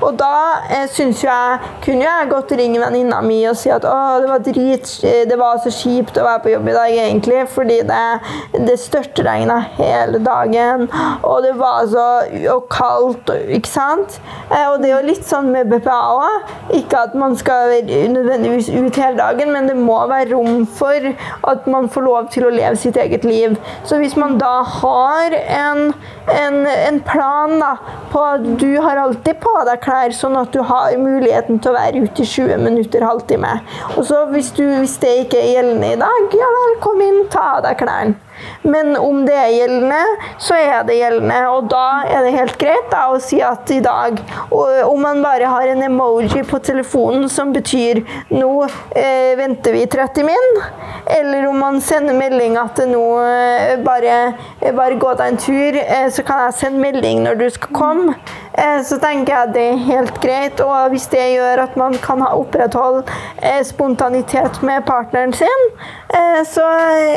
[0.00, 0.32] Og da
[0.70, 4.30] eh, syns jo jeg Kunne jeg godt ringe venninna mi og si at å, det
[4.30, 8.02] var drit, det var så kjipt å være på jobb i dag, egentlig, fordi det,
[8.68, 10.86] det størtregna hele dagen,
[11.26, 12.06] og det var så
[12.52, 14.18] og kaldt, ikke sant?
[14.50, 16.52] Eh, og det er jo litt sånn med BPA òg.
[16.78, 21.10] Ikke at man skal være nødvendigvis ut hele dagen, men det må være rom for
[21.48, 23.56] at man får lov til å leve sitt eget liv.
[23.88, 25.92] Så hvis man da har en,
[26.32, 27.74] en, en plan da,
[28.12, 31.76] på at du har alltid på deg klær, sånn at du har muligheten til å
[31.76, 33.54] være ute i 20 minutter, halvtime.
[33.96, 37.24] Og så hvis, du, hvis det ikke er gjeldende i dag, ja vel, kom inn,
[37.32, 38.18] ta av deg klærne.
[38.62, 40.00] Men om det er gjeldende,
[40.38, 41.38] så er det gjeldende.
[41.50, 44.20] Og da er det helt greit da, å si at i dag
[44.52, 48.50] Om man bare har en emoji på telefonen som betyr 'nå
[48.96, 50.62] eh, venter vi 30 min',
[51.06, 55.40] eller om man sender melding at det nå eh, bare, eh, bare gå deg en
[55.40, 58.14] tur, eh, så kan jeg sende melding når du skal komme.
[58.54, 60.60] Eh, så tenker jeg det er helt greit.
[60.60, 63.04] Og hvis det gjør at man kan ha opprettholde
[63.42, 65.68] eh, spontanitet med partneren sin,
[66.44, 66.64] så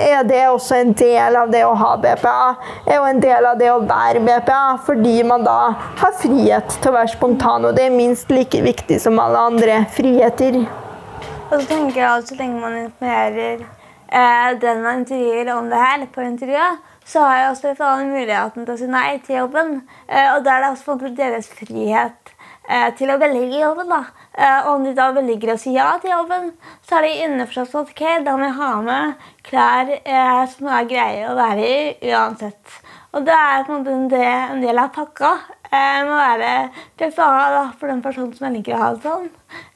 [0.07, 2.39] er det også en del av det å ha BPA.
[2.88, 5.59] Er jo en del av det å være BPA, fordi man da
[6.01, 7.67] har frihet til å være spontan.
[7.67, 10.63] Og det er minst like viktig som alle andre friheter.
[11.45, 13.65] Og så tenker jeg at så lenge man informerer
[14.09, 18.65] eh, den man intervjuer om det her på intervjuet, så har jeg også alle muligheten
[18.65, 19.75] til å si nei til jobben.
[20.09, 22.33] Eh, og da er det også deres frihet
[22.69, 23.91] eh, til å velge jobben.
[23.93, 24.03] da.
[24.36, 26.49] Eh, og om de da velger å si ja til jobben,
[26.83, 30.89] så er de innforstått at ok, da må jeg ha med klær eh, som er
[30.89, 32.81] greie å være i uansett.
[33.15, 35.31] Og det er på en måte en del, av pakka.
[35.69, 36.51] Eh, må være
[37.15, 39.29] da, for den personen som jeg liker å ha det sånn.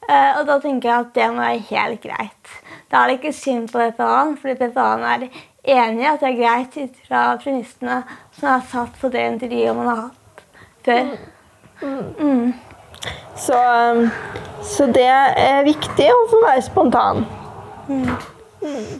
[0.09, 2.55] Eh, og da tenker jeg at det må være helt greit.
[2.91, 5.27] Da er det ikke synd på BPA-en, fordi BPA-en er
[5.69, 8.01] enig i at det er greit ut fra premissene
[8.35, 10.43] som er satt på det intervjuet man har hatt
[10.89, 11.13] før.
[13.39, 14.09] Så, um,
[14.65, 17.25] så det er viktig å få være spontan.
[17.89, 18.09] Mm.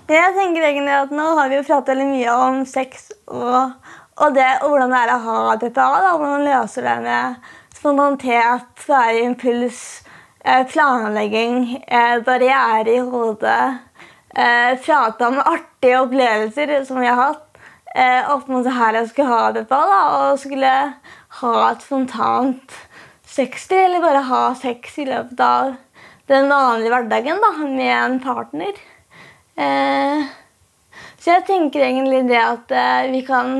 [0.10, 3.76] jeg tenker egentlig at Nå har vi jo pratet veldig mye om sex og,
[4.18, 5.74] og, det, og hvordan det er å ha BPA.
[5.76, 9.84] Da, hvordan man løser det med spontanitet, være impuls,
[10.45, 13.80] eh, planlegging, eh, barriere i hodet.
[14.36, 17.45] Eh, prate om artige opplevelser som vi har hatt.
[18.30, 20.74] Opp mot det her jeg skulle ha BPA, da, og skulle
[21.39, 22.76] ha et spontant
[23.30, 25.75] sexliv, eller bare ha sex i løpet av
[26.30, 28.77] den vanlige hverdagen da, med en partner.
[29.59, 30.27] Eh,
[31.19, 33.55] så jeg tenker egentlig det at eh, vi kan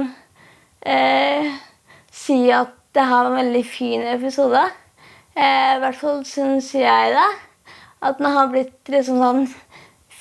[0.82, 1.49] eh,
[2.13, 4.61] si at det her var en veldig fin episode.
[5.36, 7.30] Eh, I hvert fall syns jeg det.
[7.99, 9.43] At den har blitt liksom sånn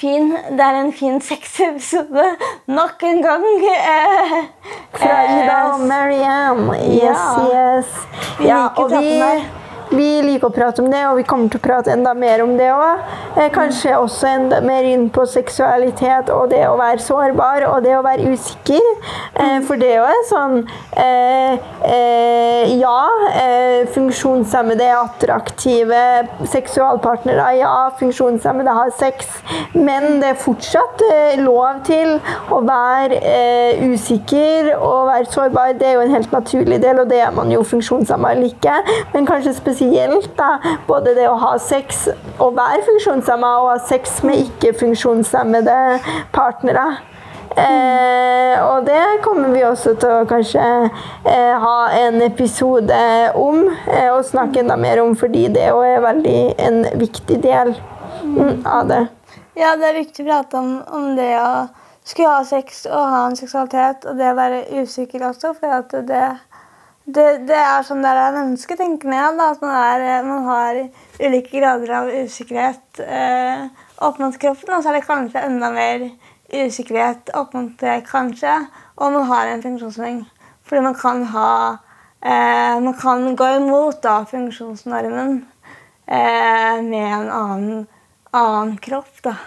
[0.00, 0.30] fin.
[0.50, 2.24] Det er en fin sexepisode
[2.66, 3.44] nok en gang.
[3.74, 4.34] Eh,
[4.98, 6.78] Fra Ida og eh, Marianne.
[6.94, 7.76] Yes, Ja.
[7.76, 7.94] yes.
[8.38, 9.57] Vi Ja, liker og vi.
[9.90, 12.54] Vi liker å prate om det, og vi kommer til å prate enda mer om
[12.58, 13.04] det òg.
[13.38, 17.94] Eh, kanskje også enda mer inn på seksualitet og det å være sårbar og det
[17.96, 18.84] å være usikker.
[19.40, 20.58] Eh, for det òg er sånn
[20.98, 21.76] eh,
[22.78, 22.98] Ja,
[23.94, 26.02] funksjonshemmede er attraktive
[26.52, 27.46] seksualpartnere.
[27.58, 29.26] Ja, funksjonshemmede har sex,
[29.72, 31.02] men det er fortsatt
[31.40, 32.18] lov til
[32.52, 33.20] å være
[33.88, 35.74] usikker og være sårbar.
[35.80, 38.76] Det er jo en helt naturlig del, og det er man jo funksjonshemma eller ikke.
[39.14, 39.77] Men kanskje spesielt
[40.36, 40.48] da,
[40.86, 42.08] både det å ha sex
[42.38, 45.76] og være funksjonshemma og ha sex med ikke-funksjonshemmede
[46.32, 46.98] partnere.
[47.58, 50.62] Eh, og det kommer vi også til å kanskje
[51.26, 52.98] eh, ha en episode
[53.34, 57.72] om eh, og snakke enda mer om, fordi det er veldig en viktig del
[58.22, 59.02] mm, av det.
[59.58, 61.66] Ja, det er viktig å prate om, om det å
[62.06, 65.96] skulle ha sex og ha en seksualitet, og det å være usikker også, for at
[66.08, 66.26] det
[67.08, 69.16] det, det, er sånn det er mennesketenkende.
[69.16, 70.80] Ja, at man, er, man, har
[71.22, 73.64] ulike grader av usikkerhet eh,
[74.04, 74.74] opp mot kroppen.
[74.76, 76.04] Og så er det kanskje enda mer
[76.52, 78.60] usikkerhet opp mot det, kanskje,
[78.96, 80.24] Og man har en funksjonshemming.
[80.68, 81.50] Fordi man kan ha
[82.20, 85.46] eh, Man kan gå imot da, funksjonsnormen
[86.06, 87.86] eh, med en annen,
[88.32, 89.38] annen kropp, da.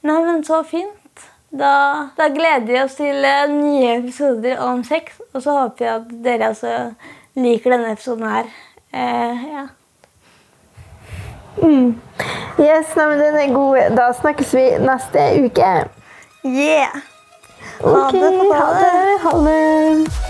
[0.00, 0.97] Nei, men så fint.
[1.50, 5.16] Da, da, gleder vi oss til eh, nye episoder om sex.
[5.32, 6.74] Og så håper vi at dere også
[7.40, 8.50] liker denne episoden her.
[8.92, 9.66] Eh, ja.
[11.62, 11.96] Mm.
[12.60, 13.96] Yes, nei, den er god.
[13.96, 15.74] Da snakkes vi neste uke.
[16.44, 17.04] Yeah.
[17.80, 18.54] Ha okay, det.
[18.54, 19.20] Ha det.
[19.24, 20.27] Ha det.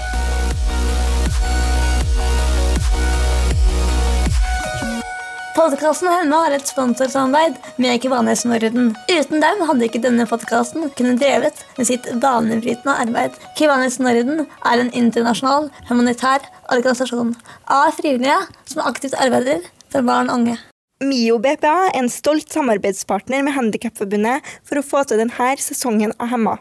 [5.59, 8.93] Podkasten Hemma har et sponsorsamarbeid med Kvanes Norden.
[9.11, 13.35] Uten dem hadde ikke denne podkasten kunnet drevet med sitt banebrytende arbeid.
[13.59, 17.35] Kvanes Norden er en internasjonal humanitær organisasjon
[17.75, 18.39] av frivillige
[18.71, 20.57] som aktivt arbeider for barn og unge.
[21.03, 26.37] MIO BPA er en stolt samarbeidspartner med Handikapforbundet for å få til denne sesongen av
[26.37, 26.61] Hemma.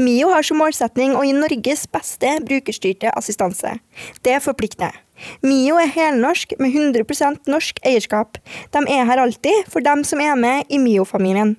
[0.00, 3.76] MIO har som målsetning å gi Norges beste brukerstyrte assistanse.
[4.24, 5.03] Det forplikter.
[5.44, 8.38] Mio er helnorsk med 100% norsk eierskap.
[8.74, 11.56] De er her alltid for dem som er med i Mio-familien.